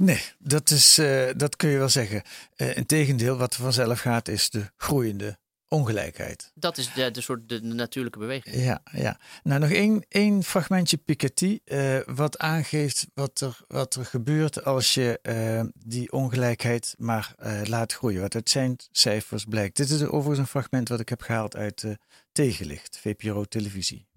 Nee, 0.03 0.21
dat, 0.37 0.69
is, 0.69 0.97
eh, 0.97 1.29
dat 1.35 1.55
kun 1.55 1.69
je 1.69 1.77
wel 1.77 1.89
zeggen. 1.89 2.21
Uh, 2.57 2.77
Integendeel, 2.77 3.37
wat 3.37 3.53
er 3.53 3.61
vanzelf 3.61 3.99
gaat, 3.99 4.27
is 4.27 4.49
de 4.49 4.71
groeiende 4.77 5.37
ongelijkheid. 5.69 6.51
Dat 6.55 6.77
is 6.77 6.93
de, 6.93 7.11
de 7.11 7.21
soort 7.21 7.49
de, 7.49 7.61
de 7.61 7.73
natuurlijke 7.73 8.19
beweging. 8.19 8.55
Ja, 8.55 8.81
ja. 8.91 9.19
Nou, 9.43 9.59
nog 9.59 9.69
één, 9.69 10.05
één 10.09 10.43
fragmentje 10.43 10.97
Piketty, 10.97 11.59
eh, 11.65 11.97
wat 12.05 12.37
aangeeft 12.37 13.07
wat 13.13 13.41
er, 13.41 13.59
wat 13.67 13.95
er 13.95 14.05
gebeurt 14.05 14.65
als 14.65 14.93
je 14.93 15.19
eh, 15.21 15.61
die 15.73 16.11
ongelijkheid 16.11 16.95
maar 16.97 17.33
eh, 17.37 17.61
laat 17.63 17.93
groeien. 17.93 18.21
Wat 18.21 18.35
uit 18.35 18.49
zijn 18.49 18.75
cijfers 18.91 19.43
blijkt. 19.43 19.77
Dit 19.77 19.89
is 19.89 20.03
overigens 20.03 20.37
een 20.39 20.47
fragment 20.47 20.89
wat 20.89 20.99
ik 20.99 21.09
heb 21.09 21.21
gehaald 21.21 21.55
uit 21.55 21.83
uh, 21.83 21.93
Tegenlicht, 22.31 22.97
VPRO 22.97 23.43
Televisie. 23.43 24.07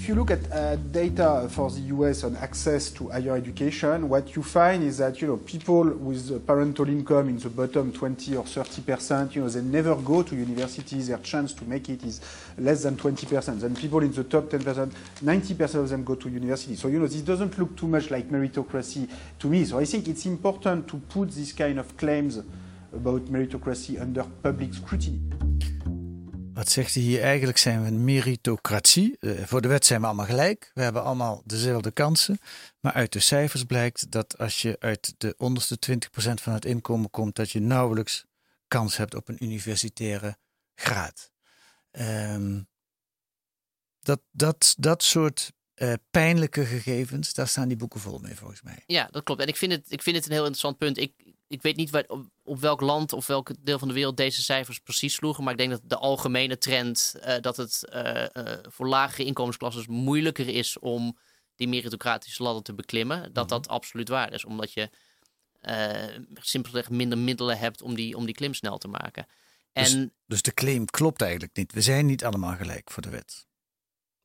If 0.00 0.08
you 0.08 0.14
look 0.14 0.30
at 0.30 0.50
uh, 0.52 0.76
data 0.76 1.48
for 1.50 1.70
the 1.70 1.80
US 1.96 2.22
on 2.22 2.36
access 2.36 2.88
to 2.92 3.08
higher 3.08 3.36
education, 3.36 4.08
what 4.08 4.36
you 4.36 4.44
find 4.44 4.84
is 4.84 4.98
that 4.98 5.20
you 5.20 5.26
know 5.26 5.38
people 5.38 5.82
with 5.90 6.46
parental 6.46 6.88
income 6.88 7.28
in 7.28 7.36
the 7.36 7.50
bottom 7.50 7.92
20 7.92 8.36
or 8.36 8.44
30 8.44 8.82
percent, 8.82 9.34
you 9.34 9.42
know, 9.42 9.48
they 9.48 9.60
never 9.60 9.96
go 9.96 10.22
to 10.22 10.36
universities. 10.36 11.08
Their 11.08 11.18
chance 11.18 11.52
to 11.54 11.64
make 11.64 11.88
it 11.88 12.04
is 12.04 12.20
less 12.58 12.84
than 12.84 12.96
20 12.96 13.26
percent. 13.26 13.64
And 13.64 13.76
people 13.76 13.98
in 13.98 14.12
the 14.12 14.22
top 14.22 14.48
10 14.48 14.62
percent, 14.62 14.92
90 15.20 15.54
percent 15.54 15.82
of 15.82 15.90
them 15.90 16.04
go 16.04 16.14
to 16.14 16.28
university. 16.28 16.76
So 16.76 16.86
you 16.86 17.00
know 17.00 17.08
this 17.08 17.20
doesn't 17.22 17.58
look 17.58 17.76
too 17.76 17.88
much 17.88 18.08
like 18.12 18.30
meritocracy 18.30 19.08
to 19.40 19.48
me. 19.48 19.64
So 19.64 19.80
I 19.80 19.84
think 19.84 20.06
it's 20.06 20.26
important 20.26 20.86
to 20.88 20.96
put 20.96 21.32
this 21.32 21.52
kind 21.52 21.80
of 21.80 21.96
claims 21.96 22.38
about 22.94 23.24
meritocracy 23.24 24.00
under 24.00 24.22
public 24.22 24.74
scrutiny. 24.74 25.20
Wat 26.58 26.70
zegt 26.70 26.94
hij 26.94 27.02
hier? 27.02 27.22
Eigenlijk 27.22 27.58
zijn 27.58 27.82
we 27.82 27.88
een 27.88 28.04
meritocratie. 28.04 29.16
Uh, 29.20 29.44
voor 29.44 29.60
de 29.60 29.68
wet 29.68 29.86
zijn 29.86 30.00
we 30.00 30.06
allemaal 30.06 30.26
gelijk. 30.26 30.70
We 30.74 30.82
hebben 30.82 31.04
allemaal 31.04 31.42
dezelfde 31.44 31.90
kansen. 31.90 32.38
Maar 32.80 32.92
uit 32.92 33.12
de 33.12 33.20
cijfers 33.20 33.64
blijkt 33.64 34.10
dat 34.10 34.38
als 34.38 34.62
je 34.62 34.76
uit 34.80 35.14
de 35.18 35.34
onderste 35.36 35.78
20% 35.90 35.98
van 36.14 36.52
het 36.52 36.64
inkomen 36.64 37.10
komt, 37.10 37.36
dat 37.36 37.50
je 37.50 37.60
nauwelijks 37.60 38.24
kans 38.68 38.96
hebt 38.96 39.14
op 39.14 39.28
een 39.28 39.44
universitaire 39.44 40.36
graad. 40.74 41.30
Um, 41.90 42.68
dat, 44.00 44.20
dat, 44.30 44.74
dat 44.78 45.02
soort 45.02 45.52
uh, 45.74 45.92
pijnlijke 46.10 46.64
gegevens, 46.64 47.34
daar 47.34 47.48
staan 47.48 47.68
die 47.68 47.76
boeken 47.76 48.00
vol 48.00 48.18
mee 48.18 48.34
volgens 48.34 48.62
mij. 48.62 48.82
Ja, 48.86 49.08
dat 49.10 49.22
klopt. 49.22 49.40
En 49.40 49.48
ik 49.48 49.56
vind 49.56 49.72
het, 49.72 49.84
ik 49.88 50.02
vind 50.02 50.16
het 50.16 50.24
een 50.24 50.32
heel 50.32 50.40
interessant 50.40 50.78
punt. 50.78 50.98
Ik, 50.98 51.12
ik 51.48 51.62
weet 51.62 51.76
niet 51.76 51.90
waar, 51.90 52.04
op, 52.06 52.26
op, 52.44 52.58
welk 52.58 52.80
land 52.80 53.12
of 53.12 53.26
welk 53.26 53.50
deel 53.60 53.78
van 53.78 53.88
de 53.88 53.94
wereld 53.94 54.16
deze 54.16 54.42
cijfers 54.42 54.78
precies 54.78 55.14
sloegen. 55.14 55.44
Maar 55.44 55.52
ik 55.52 55.58
denk 55.58 55.70
dat 55.70 55.80
de 55.84 55.96
algemene 55.96 56.58
trend 56.58 57.14
uh, 57.16 57.34
dat 57.40 57.56
het 57.56 57.88
uh, 57.92 58.26
uh, 58.32 58.52
voor 58.62 58.88
lagere 58.88 59.24
inkomensklassen 59.24 59.92
moeilijker 59.92 60.48
is 60.48 60.78
om 60.78 61.18
die 61.56 61.68
meritocratische 61.68 62.42
ladder 62.42 62.62
te 62.62 62.74
beklimmen. 62.74 63.20
Dat 63.20 63.28
mm 63.28 63.34
-hmm. 63.34 63.48
dat 63.48 63.68
absoluut 63.68 64.08
waar 64.08 64.32
is. 64.32 64.44
Omdat 64.44 64.72
je 64.72 64.90
simpelweg 66.34 66.90
minder 66.90 67.18
middelen 67.18 67.58
hebt 67.58 67.82
om 67.82 67.94
die, 67.94 68.16
om 68.16 68.24
die 68.24 68.34
klim 68.34 68.54
snel 68.54 68.78
te 68.78 68.88
maken. 68.88 69.26
En, 69.72 69.84
dus, 69.84 70.08
dus 70.26 70.42
de 70.42 70.54
claim 70.54 70.84
klopt 70.84 71.22
eigenlijk 71.22 71.56
niet. 71.56 71.72
We 71.72 71.80
zijn 71.80 72.06
niet 72.06 72.24
allemaal 72.24 72.56
gelijk 72.56 72.90
voor 72.90 73.02
de 73.02 73.08
wet. 73.08 73.46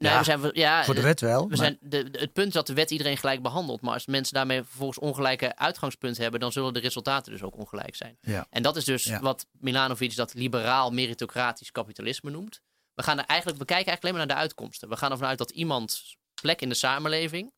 Nee, 0.04 0.12
ja, 0.12 0.18
we 0.18 0.24
zijn, 0.24 0.50
ja, 0.54 0.84
voor 0.84 0.96
de 0.96 1.02
wet 1.02 1.22
wel. 1.22 1.42
We 1.42 1.48
maar... 1.48 1.58
zijn 1.58 1.78
de, 1.82 2.10
de, 2.10 2.20
het 2.20 2.34
punt 2.34 2.48
is 2.48 2.54
dat 2.54 2.68
de 2.68 2.74
wet 2.74 2.92
iedereen 2.92 3.18
gelijk 3.18 3.42
behandelt. 3.42 3.82
Maar 3.82 3.94
als 3.94 4.06
mensen 4.06 4.34
daarmee 4.34 4.64
vervolgens 4.64 5.00
ongelijke 5.00 5.56
uitgangspunten 5.56 6.22
hebben, 6.22 6.40
dan 6.40 6.52
zullen 6.52 6.74
de 6.74 6.80
resultaten 6.80 7.32
dus 7.32 7.44
ook 7.44 7.58
ongelijk 7.58 7.96
zijn. 7.96 8.18
Ja. 8.22 8.48
En 8.50 8.64
dat 8.64 8.76
is 8.76 8.86
dus 8.86 9.20
wat 9.20 9.46
Milanovic 9.52 10.16
dat 10.16 10.34
liberaal 10.34 10.92
meritocratisch 10.92 11.72
kapitalisme 11.72 12.30
noemt. 12.30 12.62
We, 12.94 13.04
gaan 13.04 13.20
er 13.20 13.26
eigenlijk, 13.26 13.60
we 13.60 13.66
kijken 13.66 13.88
eigenlijk 13.88 14.04
alleen 14.04 14.28
maar 14.28 14.28
naar 14.28 14.36
de 14.36 14.42
uitkomsten. 14.42 14.90
We 14.90 14.98
gaan 14.98 15.12
ervan 15.12 15.28
uit 15.28 15.38
dat 15.38 15.52
iemands 15.52 16.18
plek 16.42 16.62
in 16.62 16.70
de 16.70 16.76
samenleving 16.76 17.54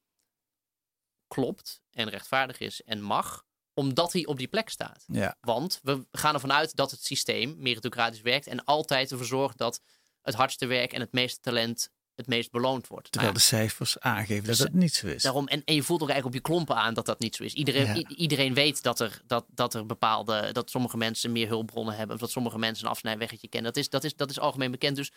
klopt 1.27 1.81
en 1.91 2.09
rechtvaardig 2.09 2.59
is 2.59 2.81
en 2.81 3.01
mag, 3.01 3.43
omdat 3.73 4.13
hij 4.13 4.25
op 4.25 4.37
die 4.37 4.47
plek 4.47 4.69
staat. 4.69 5.03
Ja. 5.07 5.35
Want 5.41 5.79
we 5.83 6.05
gaan 6.11 6.33
ervan 6.33 6.53
uit 6.53 6.75
dat 6.75 6.91
het 6.91 7.05
systeem 7.05 7.55
meritocratisch 7.57 8.21
werkt 8.21 8.47
en 8.47 8.63
altijd 8.63 9.11
ervoor 9.11 9.25
zorgt 9.25 9.57
dat 9.57 9.81
het 10.21 10.35
hardste 10.35 10.65
werk 10.65 10.93
en 10.93 10.99
het 10.99 11.11
meeste 11.11 11.39
talent 11.39 11.89
het 12.15 12.27
meest 12.27 12.51
beloond 12.51 12.87
wordt. 12.87 13.11
Terwijl 13.11 13.33
nou, 13.33 13.43
de 13.43 13.49
cijfers 13.49 13.99
aangeven 13.99 14.47
dat 14.47 14.57
het 14.57 14.73
niet 14.73 14.93
zo 14.93 15.07
is. 15.07 15.23
Daarom, 15.23 15.47
en, 15.47 15.61
en 15.65 15.75
je 15.75 15.83
voelt 15.83 16.01
ook 16.01 16.09
eigenlijk 16.09 16.37
op 16.37 16.45
je 16.45 16.53
klompen 16.53 16.75
aan 16.75 16.93
dat 16.93 17.05
dat 17.05 17.19
niet 17.19 17.35
zo 17.35 17.43
is. 17.43 17.53
Iedereen, 17.53 17.85
ja. 17.85 18.07
iedereen 18.07 18.53
weet 18.53 18.83
dat 18.83 18.99
er, 18.99 19.21
dat, 19.27 19.45
dat 19.49 19.73
er 19.73 19.85
bepaalde, 19.85 20.49
dat 20.51 20.69
sommige 20.69 20.97
mensen 20.97 21.31
meer 21.31 21.47
hulpbronnen 21.47 21.95
hebben, 21.95 22.15
of 22.15 22.21
dat 22.21 22.31
sommige 22.31 22.57
mensen 22.57 22.85
een 22.85 22.91
afsnijweggetje 22.91 23.47
kennen. 23.47 23.73
Dat 23.73 23.83
is, 23.83 23.89
dat 23.89 24.03
is, 24.03 24.15
dat 24.15 24.29
is 24.29 24.39
algemeen 24.39 24.71
bekend. 24.71 24.95
Dus 24.95 25.11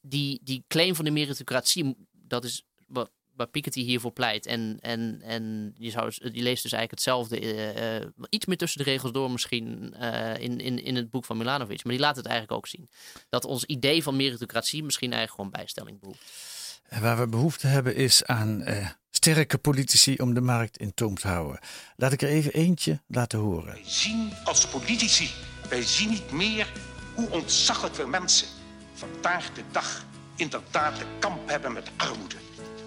die, 0.00 0.40
die 0.42 0.64
claim 0.68 0.94
van 0.94 1.04
de 1.04 1.10
meritocratie, 1.10 1.96
dat 2.12 2.44
is 2.44 2.64
wat, 2.86 3.10
waar 3.36 3.46
Piketty 3.46 3.82
hiervoor 3.82 4.12
pleit. 4.12 4.46
En, 4.46 4.76
en, 4.80 5.20
en 5.22 5.74
je, 5.78 5.90
zou, 5.90 6.12
je 6.14 6.42
leest 6.42 6.62
dus 6.62 6.72
eigenlijk 6.72 6.90
hetzelfde, 6.90 7.40
uh, 7.40 8.00
uh, 8.00 8.06
iets 8.28 8.46
meer 8.46 8.56
tussen 8.56 8.84
de 8.84 8.90
regels 8.90 9.12
door 9.12 9.30
misschien 9.30 9.94
uh, 10.00 10.38
in, 10.38 10.60
in, 10.60 10.84
in 10.84 10.96
het 10.96 11.10
boek 11.10 11.24
van 11.24 11.36
Milanovic. 11.36 11.84
Maar 11.84 11.92
die 11.92 12.02
laat 12.02 12.16
het 12.16 12.26
eigenlijk 12.26 12.56
ook 12.56 12.66
zien. 12.66 12.88
Dat 13.28 13.44
ons 13.44 13.64
idee 13.64 14.02
van 14.02 14.16
meritocratie 14.16 14.84
misschien 14.84 15.12
eigenlijk 15.12 15.40
gewoon 15.40 15.62
bijstelling 15.62 16.00
behoeft. 16.00 16.80
Waar 17.00 17.18
we 17.18 17.28
behoefte 17.28 17.66
hebben 17.66 17.94
is 17.94 18.24
aan 18.24 18.64
sterke 19.10 19.58
politici 19.58 20.16
om 20.16 20.34
de 20.34 20.40
markt 20.40 20.76
in 20.76 20.94
toom 20.94 21.14
te 21.14 21.28
houden. 21.28 21.60
Laat 21.96 22.12
ik 22.12 22.22
er 22.22 22.28
even 22.28 22.52
eentje 22.52 23.02
laten 23.06 23.38
horen. 23.38 23.72
Wij 23.72 23.82
zien 23.84 24.32
als 24.44 24.68
politici, 24.68 25.30
wij 25.68 25.82
zien 25.82 26.08
niet 26.08 26.32
meer 26.32 26.72
hoe 27.14 27.30
ontzaglijk 27.30 27.94
veel 27.94 28.06
mensen 28.06 28.48
vandaag 28.92 29.52
de 29.52 29.62
dag 29.70 30.04
inderdaad 30.36 30.98
de 30.98 31.06
kamp 31.18 31.48
hebben 31.48 31.72
met 31.72 31.90
armoede. 31.96 32.36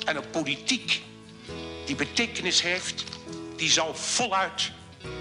En 0.05 0.15
een 0.15 0.29
politiek 0.29 1.01
die 1.85 1.95
betekenis 1.95 2.61
heeft, 2.61 3.03
die 3.55 3.69
zal 3.69 3.95
voluit 3.95 4.71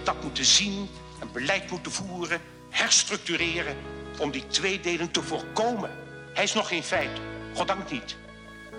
dat 0.04 0.22
moeten 0.22 0.44
zien, 0.44 0.88
een 1.20 1.32
beleid 1.32 1.70
moeten 1.70 1.92
voeren, 1.92 2.40
herstructureren 2.70 3.76
om 4.18 4.30
die 4.30 4.46
tweedeling 4.46 5.12
te 5.12 5.22
voorkomen. 5.22 5.90
Hij 6.34 6.44
is 6.44 6.54
nog 6.54 6.68
geen 6.68 6.82
feit, 6.82 7.20
goddank 7.54 7.90
niet. 7.90 8.16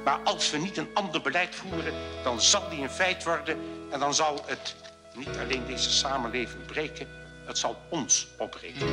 Maar 0.03 0.19
als 0.19 0.51
we 0.51 0.57
niet 0.57 0.77
een 0.77 0.89
ander 0.93 1.21
beleid 1.21 1.55
voeren, 1.55 1.93
dan 2.23 2.41
zal 2.41 2.69
die 2.69 2.81
een 2.81 2.89
feit 2.89 3.23
worden 3.23 3.57
en 3.91 3.99
dan 3.99 4.13
zal 4.13 4.43
het 4.45 4.75
niet 5.15 5.37
alleen 5.37 5.65
deze 5.65 5.91
samenleving 5.91 6.65
breken, 6.65 7.07
het 7.45 7.57
zal 7.57 7.77
ons 7.89 8.27
opbreken. 8.37 8.87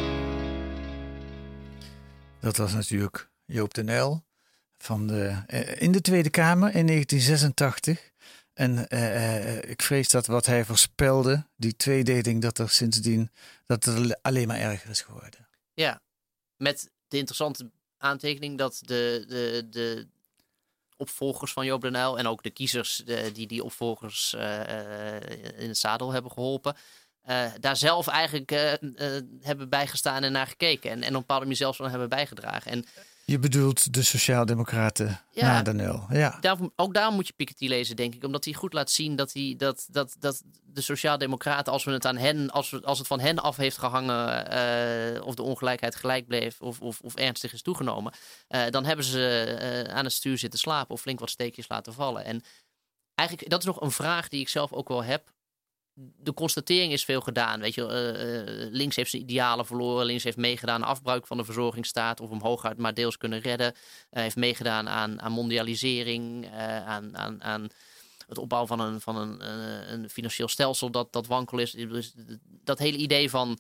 Dat 2.41 2.57
was 2.57 2.73
natuurlijk 2.73 3.31
Joop 3.45 3.75
de 3.75 3.83
Nijl 3.83 4.25
van 4.83 5.07
de, 5.07 5.37
in 5.79 5.93
de 5.93 6.01
Tweede 6.01 6.31
Kamer 6.31 6.75
in 6.75 6.87
1986. 6.87 8.11
En 8.53 8.87
uh, 8.89 9.57
ik 9.57 9.83
vrees 9.83 10.09
dat 10.09 10.27
wat 10.27 10.47
hij 10.47 10.65
voorspelde, 10.65 11.47
die 11.57 11.77
tweedeling, 11.77 12.43
dat 12.43 12.59
er 12.59 12.71
sindsdien 12.71 13.31
dat 13.67 13.85
het 13.85 14.23
alleen 14.23 14.47
maar 14.47 14.59
erger 14.59 14.91
is 14.91 15.01
geworden. 15.01 15.49
Ja, 15.75 16.01
met 16.57 16.91
de 17.09 17.17
interessante 17.17 17.71
aantekening 17.99 18.59
dat 18.59 18.83
de, 18.85 19.25
de, 19.29 19.67
de 19.71 20.09
opvolgers 20.97 21.53
van 21.53 21.65
Joop 21.65 21.81
den 21.81 21.95
Uyl 21.95 22.19
en 22.19 22.27
ook 22.27 22.43
de 22.43 22.51
kiezers 22.51 23.03
die 23.33 23.47
die 23.47 23.65
opvolgers 23.65 24.35
in 25.57 25.69
het 25.69 25.79
zadel 25.79 26.13
hebben 26.13 26.31
geholpen, 26.31 26.77
daar 27.61 27.77
zelf 27.77 28.07
eigenlijk 28.07 28.51
hebben 29.41 29.69
bijgestaan 29.69 30.23
en 30.23 30.33
naar 30.33 30.47
gekeken. 30.47 30.91
En, 30.91 31.03
en 31.03 31.09
op 31.09 31.15
een 31.15 31.21
bepaalde 31.21 31.45
manier 31.45 31.57
zelfs 31.57 31.77
van 31.77 31.91
hebben 31.91 32.09
bijgedragen. 32.09 32.71
En 32.71 32.85
je 33.33 33.39
bedoelt 33.39 33.95
de 33.95 34.03
Sociaaldemocraten 34.03 35.21
ja, 35.31 35.47
na 35.47 35.63
de 35.63 35.73
nul. 35.73 36.07
Ja. 36.09 36.39
Daar, 36.41 36.57
ook 36.77 36.95
daar 36.95 37.13
moet 37.13 37.27
je 37.27 37.33
Piketty 37.33 37.67
lezen, 37.67 37.97
denk 37.97 38.15
ik. 38.15 38.25
Omdat 38.25 38.45
hij 38.45 38.55
goed 38.55 38.73
laat 38.73 38.91
zien 38.91 39.17
dat, 39.17 39.33
hij, 39.33 39.55
dat, 39.57 39.87
dat, 39.91 40.17
dat 40.19 40.43
de 40.65 40.81
Sociaaldemocraten, 40.81 41.73
als, 41.73 41.85
we 41.85 41.91
het 41.91 42.07
aan 42.07 42.17
hen, 42.17 42.51
als, 42.51 42.71
we, 42.71 42.83
als 42.83 42.99
het 42.99 43.07
van 43.07 43.21
hen 43.21 43.39
af 43.39 43.57
heeft 43.57 43.79
gehangen, 43.79 44.53
uh, 45.17 45.27
of 45.27 45.35
de 45.35 45.43
ongelijkheid 45.43 45.95
gelijk 45.95 46.27
bleef 46.27 46.61
of, 46.61 46.81
of, 46.81 47.01
of 47.01 47.15
ernstig 47.15 47.53
is 47.53 47.63
toegenomen, 47.63 48.13
uh, 48.49 48.63
dan 48.71 48.85
hebben 48.85 49.05
ze 49.05 49.85
uh, 49.87 49.95
aan 49.95 50.05
het 50.05 50.13
stuur 50.13 50.39
zitten 50.39 50.59
slapen 50.59 50.95
of 50.95 51.01
flink 51.01 51.21
wat 51.21 51.31
steekjes 51.31 51.69
laten 51.69 51.93
vallen. 51.93 52.25
En 52.25 52.43
eigenlijk, 53.15 53.51
dat 53.51 53.61
is 53.61 53.67
nog 53.67 53.81
een 53.81 53.91
vraag 53.91 54.29
die 54.29 54.41
ik 54.41 54.49
zelf 54.49 54.73
ook 54.73 54.89
wel 54.89 55.05
heb 55.05 55.31
de 55.95 56.35
constatering 56.35 56.93
is 56.93 57.05
veel 57.05 57.21
gedaan. 57.21 57.61
Weet 57.61 57.75
je, 57.75 57.83
uh, 57.83 58.73
links 58.73 58.97
heeft 58.97 59.11
zijn 59.11 59.23
idealen 59.23 59.67
verloren. 59.67 60.07
Links 60.07 60.25
heeft 60.25 60.37
meegedaan 60.37 60.83
aan 60.83 60.89
afbruik 60.89 61.27
van 61.27 61.37
de 61.37 61.45
verzorgingsstaat. 61.45 62.21
Of 62.21 62.31
hem 62.31 62.41
hooguit 62.41 62.79
maar 62.79 62.95
deels 62.95 63.17
kunnen 63.17 63.41
redden. 63.41 63.75
Uh, 63.75 64.23
heeft 64.23 64.37
meegedaan 64.37 64.89
aan, 64.89 65.23
aan 65.23 65.33
mondialisering. 65.33 66.51
aan, 66.85 67.17
aan, 67.17 67.43
aan 67.43 67.69
het 68.27 68.39
opbouwen 68.39 68.69
van 68.69 68.81
een, 68.81 69.01
van 69.01 69.17
een, 69.17 69.51
een 69.93 70.11
financieel 70.11 70.49
stelsel 70.49 70.91
dat, 70.91 71.13
dat 71.13 71.27
wankel 71.27 71.59
is. 71.59 71.77
Dat 72.45 72.79
hele 72.79 72.97
idee 72.97 73.31
van 73.31 73.59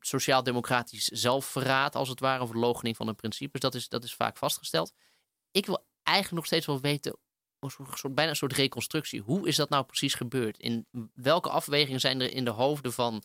sociaal-democratisch 0.00 1.04
zelfverraad, 1.04 1.94
als 1.94 2.08
het 2.08 2.20
ware. 2.20 2.42
Of 2.42 2.52
loochening 2.52 2.96
van 2.96 3.06
de 3.06 3.14
principes. 3.14 3.60
Dat 3.60 3.74
is, 3.74 3.88
dat 3.88 4.04
is 4.04 4.14
vaak 4.14 4.36
vastgesteld. 4.36 4.92
Ik 5.50 5.66
wil 5.66 5.86
eigenlijk 6.02 6.36
nog 6.36 6.46
steeds 6.46 6.66
wel 6.66 6.80
weten 6.80 7.18
soort, 7.60 8.14
bijna 8.14 8.30
een 8.30 8.36
soort 8.36 8.52
reconstructie. 8.52 9.20
Hoe 9.20 9.48
is 9.48 9.56
dat 9.56 9.68
nou 9.68 9.84
precies 9.84 10.14
gebeurd? 10.14 10.58
In 10.58 10.86
welke 11.14 11.48
afwegingen 11.48 12.00
zijn 12.00 12.20
er 12.20 12.32
in 12.32 12.44
de 12.44 12.50
hoofden 12.50 12.92
van 12.92 13.22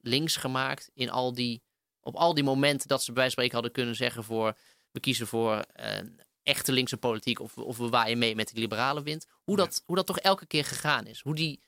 links 0.00 0.36
gemaakt 0.36 0.90
in 0.94 1.10
al 1.10 1.34
die, 1.34 1.62
op 2.00 2.14
al 2.14 2.34
die 2.34 2.44
momenten 2.44 2.88
dat 2.88 3.02
ze 3.02 3.12
bij 3.12 3.30
spreken 3.30 3.54
hadden 3.54 3.72
kunnen 3.72 3.96
zeggen 3.96 4.24
voor 4.24 4.56
we 4.94 5.00
kiezen 5.00 5.26
voor 5.26 5.64
uh, 5.80 5.98
echte 6.42 6.72
linkse 6.72 6.96
politiek 6.96 7.40
of, 7.40 7.58
of 7.58 7.76
we 7.76 7.88
waaien 7.88 8.18
mee 8.18 8.34
met 8.34 8.48
de 8.54 8.60
liberale 8.60 9.02
wind. 9.02 9.26
Hoe 9.42 9.56
dat, 9.56 9.82
hoe 9.86 9.96
dat 9.96 10.06
toch 10.06 10.18
elke 10.18 10.46
keer 10.46 10.64
gegaan 10.64 11.06
is. 11.06 11.20
Hoe 11.20 11.34
die, 11.34 11.62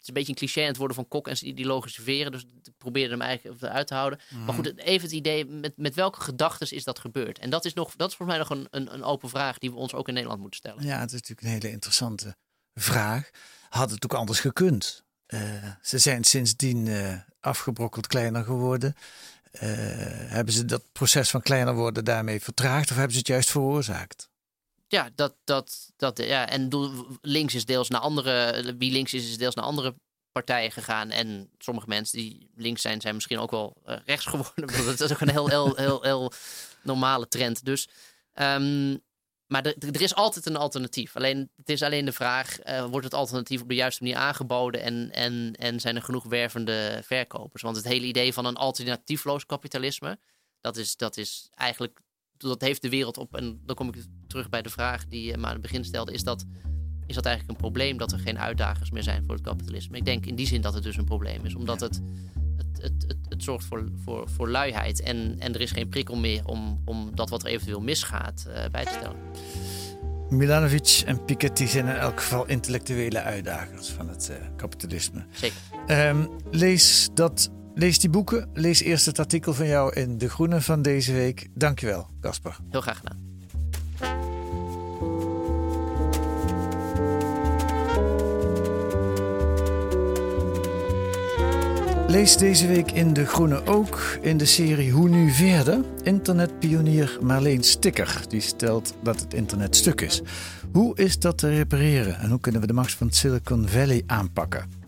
is 0.00 0.08
een 0.08 0.14
beetje 0.14 0.28
een 0.28 0.38
cliché 0.38 0.60
aan 0.60 0.66
het 0.66 0.76
worden 0.76 0.96
van 0.96 1.08
Kok 1.08 1.28
en 1.28 1.36
zijn 1.36 1.50
ideologische 1.50 2.02
veren. 2.02 2.32
Dus 2.32 2.42
ik 2.62 2.72
probeerde 2.78 3.10
hem 3.10 3.20
eigenlijk 3.20 3.62
uit 3.62 3.86
te 3.86 3.94
houden. 3.94 4.20
Mm. 4.28 4.44
Maar 4.44 4.54
goed, 4.54 4.78
even 4.78 5.02
het 5.02 5.12
idee, 5.16 5.44
met, 5.44 5.72
met 5.76 5.94
welke 5.94 6.20
gedachten 6.20 6.70
is 6.70 6.84
dat 6.84 6.98
gebeurd? 6.98 7.38
En 7.38 7.50
dat 7.50 7.64
is, 7.64 7.74
nog, 7.74 7.96
dat 7.96 8.10
is 8.10 8.16
voor 8.16 8.26
mij 8.26 8.38
nog 8.38 8.50
een, 8.50 8.66
een, 8.70 8.94
een, 8.94 9.04
open 9.04 9.28
vraag 9.28 9.58
die 9.58 9.70
we 9.70 9.76
ons 9.76 9.94
ook 9.94 10.08
in 10.08 10.14
Nederland 10.14 10.40
moeten 10.40 10.58
stellen. 10.58 10.84
Ja, 10.84 10.98
het 10.98 11.12
is 11.12 11.20
natuurlijk 11.20 11.42
een 11.42 11.52
hele 11.52 11.70
interessante 11.70 12.36
vraag. 12.74 13.30
Had 13.68 13.90
het 13.90 14.04
ook 14.04 14.14
anders 14.14 14.40
gekund? 14.40 15.04
Uh, 15.26 15.40
ze 15.82 15.98
zijn 15.98 16.24
sindsdien 16.24 16.86
uh, 16.86 17.14
afgebrokkeld 17.40 18.06
kleiner 18.06 18.44
geworden. 18.44 18.94
Uh, 19.54 19.60
hebben 20.28 20.54
ze 20.54 20.64
dat 20.64 20.82
proces 20.92 21.30
van 21.30 21.42
kleiner 21.42 21.74
worden 21.74 22.04
daarmee 22.04 22.40
vertraagd 22.40 22.90
of 22.90 22.96
hebben 22.96 23.12
ze 23.12 23.18
het 23.18 23.26
juist 23.26 23.50
veroorzaakt? 23.50 24.30
Ja, 24.92 25.10
dat, 25.14 25.34
dat, 25.44 25.92
dat, 25.96 26.18
ja, 26.18 26.48
en 26.48 26.68
links 27.20 27.54
is 27.54 27.64
deels 27.64 27.88
naar 27.88 28.00
andere, 28.00 28.74
wie 28.78 28.92
links 28.92 29.14
is, 29.14 29.28
is 29.28 29.38
deels 29.38 29.54
naar 29.54 29.64
andere 29.64 29.94
partijen 30.32 30.72
gegaan. 30.72 31.10
En 31.10 31.50
sommige 31.58 31.88
mensen 31.88 32.18
die 32.18 32.50
links 32.54 32.82
zijn, 32.82 33.00
zijn 33.00 33.14
misschien 33.14 33.38
ook 33.38 33.50
wel 33.50 33.82
uh, 33.86 33.96
rechts 34.04 34.26
geworden. 34.34 34.84
dat 34.84 35.00
is 35.00 35.12
ook 35.12 35.20
een 35.20 35.30
heel, 35.30 35.74
heel, 35.76 36.02
heel, 36.02 36.32
normale 36.82 37.28
trend. 37.28 37.64
Dus, 37.64 37.88
um, 38.34 39.00
maar 39.46 39.64
er 39.66 40.00
is 40.00 40.14
altijd 40.14 40.46
een 40.46 40.56
alternatief. 40.56 41.16
Alleen, 41.16 41.50
het 41.56 41.68
is 41.68 41.82
alleen 41.82 42.04
de 42.04 42.12
vraag, 42.12 42.66
uh, 42.66 42.84
wordt 42.84 43.04
het 43.04 43.14
alternatief 43.14 43.62
op 43.62 43.68
de 43.68 43.74
juiste 43.74 44.02
manier 44.02 44.18
aangeboden 44.18 44.82
en, 44.82 45.10
en, 45.12 45.54
en 45.58 45.80
zijn 45.80 45.96
er 45.96 46.02
genoeg 46.02 46.24
wervende 46.24 47.00
verkopers? 47.04 47.62
Want 47.62 47.76
het 47.76 47.84
hele 47.84 48.06
idee 48.06 48.32
van 48.32 48.44
een 48.44 48.56
alternatiefloos 48.56 49.46
kapitalisme, 49.46 50.18
dat 50.60 50.76
is, 50.76 50.96
dat 50.96 51.16
is 51.16 51.50
eigenlijk 51.54 52.00
dat 52.48 52.60
heeft 52.60 52.82
de 52.82 52.88
wereld 52.88 53.18
op. 53.18 53.36
En 53.36 53.60
dan 53.64 53.76
kom 53.76 53.88
ik 53.88 53.94
terug 54.26 54.48
bij 54.48 54.62
de 54.62 54.68
vraag 54.68 55.06
die 55.06 55.24
je 55.24 55.36
me 55.36 55.46
aan 55.46 55.52
het 55.52 55.62
begin 55.62 55.84
stelde. 55.84 56.12
Is 56.12 56.22
dat, 56.22 56.44
is 57.06 57.14
dat 57.14 57.24
eigenlijk 57.24 57.56
een 57.56 57.64
probleem 57.64 57.96
dat 57.96 58.12
er 58.12 58.18
geen 58.18 58.38
uitdagers 58.38 58.90
meer 58.90 59.02
zijn 59.02 59.24
voor 59.26 59.34
het 59.34 59.44
kapitalisme? 59.44 59.96
Ik 59.96 60.04
denk 60.04 60.26
in 60.26 60.34
die 60.34 60.46
zin 60.46 60.60
dat 60.60 60.74
het 60.74 60.82
dus 60.82 60.96
een 60.96 61.04
probleem 61.04 61.44
is. 61.44 61.54
Omdat 61.54 61.80
het, 61.80 62.00
het, 62.56 62.82
het, 62.82 63.04
het, 63.06 63.16
het 63.28 63.42
zorgt 63.42 63.64
voor, 63.64 63.88
voor, 64.04 64.28
voor 64.28 64.50
luiheid. 64.50 65.00
En, 65.00 65.36
en 65.38 65.54
er 65.54 65.60
is 65.60 65.70
geen 65.70 65.88
prikkel 65.88 66.16
meer 66.16 66.46
om, 66.46 66.82
om 66.84 67.10
dat 67.14 67.30
wat 67.30 67.42
er 67.42 67.48
eventueel 67.48 67.80
misgaat 67.80 68.46
uh, 68.48 68.54
bij 68.70 68.84
te 68.84 68.92
stellen. 68.98 69.16
Milanovic 70.28 71.02
en 71.06 71.24
Piketty 71.24 71.66
zijn 71.66 71.86
in 71.86 71.94
elk 71.94 72.20
geval 72.20 72.46
intellectuele 72.46 73.20
uitdagers 73.20 73.88
van 73.88 74.08
het 74.08 74.30
uh, 74.30 74.36
kapitalisme. 74.56 75.26
Zeker. 75.32 75.56
Um, 76.08 76.28
lees, 76.50 77.08
dat, 77.14 77.50
lees 77.74 77.98
die 77.98 78.10
boeken. 78.10 78.48
Lees 78.52 78.82
eerst 78.82 79.06
het 79.06 79.18
artikel 79.18 79.54
van 79.54 79.66
jou 79.66 79.92
in 79.92 80.18
De 80.18 80.28
Groene 80.28 80.60
van 80.60 80.82
deze 80.82 81.12
week. 81.12 81.48
Dankjewel, 81.54 82.06
Casper. 82.20 82.56
Heel 82.70 82.80
graag 82.80 82.98
gedaan. 82.98 83.30
Lees 92.12 92.36
deze 92.36 92.66
week 92.66 92.90
in 92.90 93.12
De 93.12 93.26
Groene 93.26 93.66
ook 93.66 94.18
in 94.20 94.36
de 94.36 94.44
serie 94.44 94.90
Hoe 94.90 95.08
nu 95.08 95.30
verder? 95.30 95.84
Internetpionier 96.02 97.18
Marleen 97.22 97.62
Sticker. 97.64 98.24
Die 98.28 98.40
stelt 98.40 98.94
dat 99.02 99.20
het 99.20 99.34
internet 99.34 99.76
stuk 99.76 100.00
is. 100.00 100.22
Hoe 100.72 100.96
is 100.96 101.18
dat 101.18 101.38
te 101.38 101.48
repareren 101.48 102.18
en 102.18 102.30
hoe 102.30 102.40
kunnen 102.40 102.60
we 102.60 102.66
de 102.66 102.72
macht 102.72 102.94
van 102.94 103.10
Silicon 103.10 103.68
Valley 103.68 104.02
aanpakken? 104.06 104.81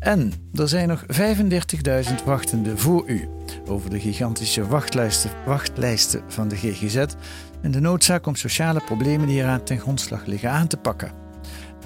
En 0.00 0.32
er 0.54 0.68
zijn 0.68 0.88
nog 0.88 1.04
35.000 1.06 2.24
wachtenden 2.24 2.78
voor 2.78 3.08
u. 3.08 3.28
Over 3.68 3.90
de 3.90 4.00
gigantische 4.00 4.66
wachtlijsten, 4.66 5.30
wachtlijsten 5.46 6.22
van 6.28 6.48
de 6.48 6.56
GGZ 6.56 7.04
en 7.62 7.70
de 7.70 7.80
noodzaak 7.80 8.26
om 8.26 8.34
sociale 8.34 8.80
problemen 8.80 9.26
die 9.26 9.40
eraan 9.40 9.64
ten 9.64 9.78
grondslag 9.78 10.26
liggen 10.26 10.50
aan 10.50 10.66
te 10.66 10.76
pakken. 10.76 11.12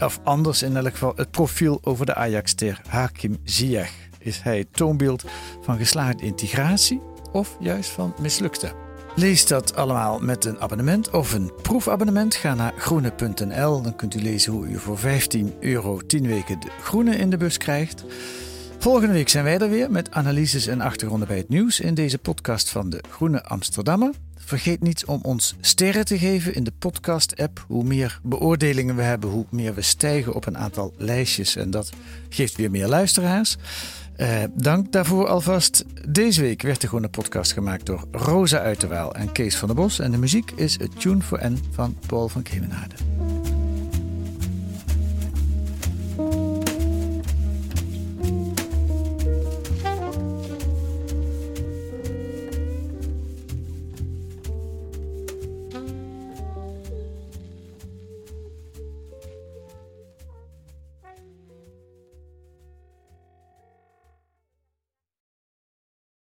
Of 0.00 0.20
anders 0.24 0.62
in 0.62 0.76
elk 0.76 0.92
geval 0.92 1.12
het 1.16 1.30
profiel 1.30 1.78
over 1.82 2.06
de 2.06 2.14
Ajax-ster 2.14 2.80
Hakim 2.88 3.36
Ziyech. 3.44 3.92
Is 4.18 4.40
hij 4.40 4.58
het 4.58 4.72
toonbeeld 4.72 5.24
van 5.60 5.76
geslaagde 5.76 6.24
integratie 6.24 7.00
of 7.32 7.56
juist 7.60 7.90
van 7.90 8.14
mislukte? 8.20 8.83
Lees 9.16 9.46
dat 9.46 9.76
allemaal 9.76 10.18
met 10.18 10.44
een 10.44 10.60
abonnement 10.60 11.10
of 11.10 11.32
een 11.32 11.52
proefabonnement. 11.62 12.34
Ga 12.34 12.54
naar 12.54 12.74
groene.nl. 12.76 13.82
Dan 13.82 13.96
kunt 13.96 14.14
u 14.14 14.22
lezen 14.22 14.52
hoe 14.52 14.66
u 14.66 14.78
voor 14.78 14.98
15 14.98 15.54
euro 15.60 15.98
10 15.98 16.26
weken 16.26 16.60
de 16.60 16.70
groene 16.80 17.16
in 17.16 17.30
de 17.30 17.36
bus 17.36 17.56
krijgt. 17.56 18.04
Volgende 18.78 19.12
week 19.12 19.28
zijn 19.28 19.44
wij 19.44 19.58
er 19.58 19.70
weer 19.70 19.90
met 19.90 20.10
analyses 20.10 20.66
en 20.66 20.80
achtergronden 20.80 21.28
bij 21.28 21.36
het 21.36 21.48
nieuws 21.48 21.80
in 21.80 21.94
deze 21.94 22.18
podcast 22.18 22.68
van 22.68 22.90
de 22.90 23.02
Groene 23.10 23.44
Amsterdammer. 23.44 24.10
Vergeet 24.36 24.82
niet 24.82 25.04
om 25.04 25.20
ons 25.22 25.54
sterren 25.60 26.04
te 26.04 26.18
geven 26.18 26.54
in 26.54 26.64
de 26.64 26.72
podcast-app. 26.78 27.64
Hoe 27.66 27.84
meer 27.84 28.20
beoordelingen 28.22 28.96
we 28.96 29.02
hebben, 29.02 29.30
hoe 29.30 29.46
meer 29.50 29.74
we 29.74 29.82
stijgen 29.82 30.34
op 30.34 30.46
een 30.46 30.58
aantal 30.58 30.94
lijstjes. 30.96 31.56
En 31.56 31.70
dat 31.70 31.90
geeft 32.28 32.56
weer 32.56 32.70
meer 32.70 32.88
luisteraars. 32.88 33.56
Uh, 34.16 34.42
dank 34.54 34.92
daarvoor 34.92 35.26
alvast. 35.28 35.84
Deze 36.08 36.40
week 36.40 36.62
werd 36.62 36.82
er 36.82 36.88
gewoon 36.88 37.04
een 37.04 37.10
podcast 37.10 37.52
gemaakt 37.52 37.86
door 37.86 38.04
Rosa 38.12 38.58
Uiterwaal 38.58 39.14
en 39.14 39.32
Kees 39.32 39.56
van 39.56 39.68
der 39.68 39.76
Bos. 39.76 39.98
En 39.98 40.10
de 40.10 40.18
muziek 40.18 40.50
is 40.50 40.80
A 40.80 40.86
Tune 40.98 41.22
for 41.22 41.50
N 41.50 41.58
van 41.70 41.96
Paul 42.06 42.28
van 42.28 42.42
Kemenade. 42.42 42.94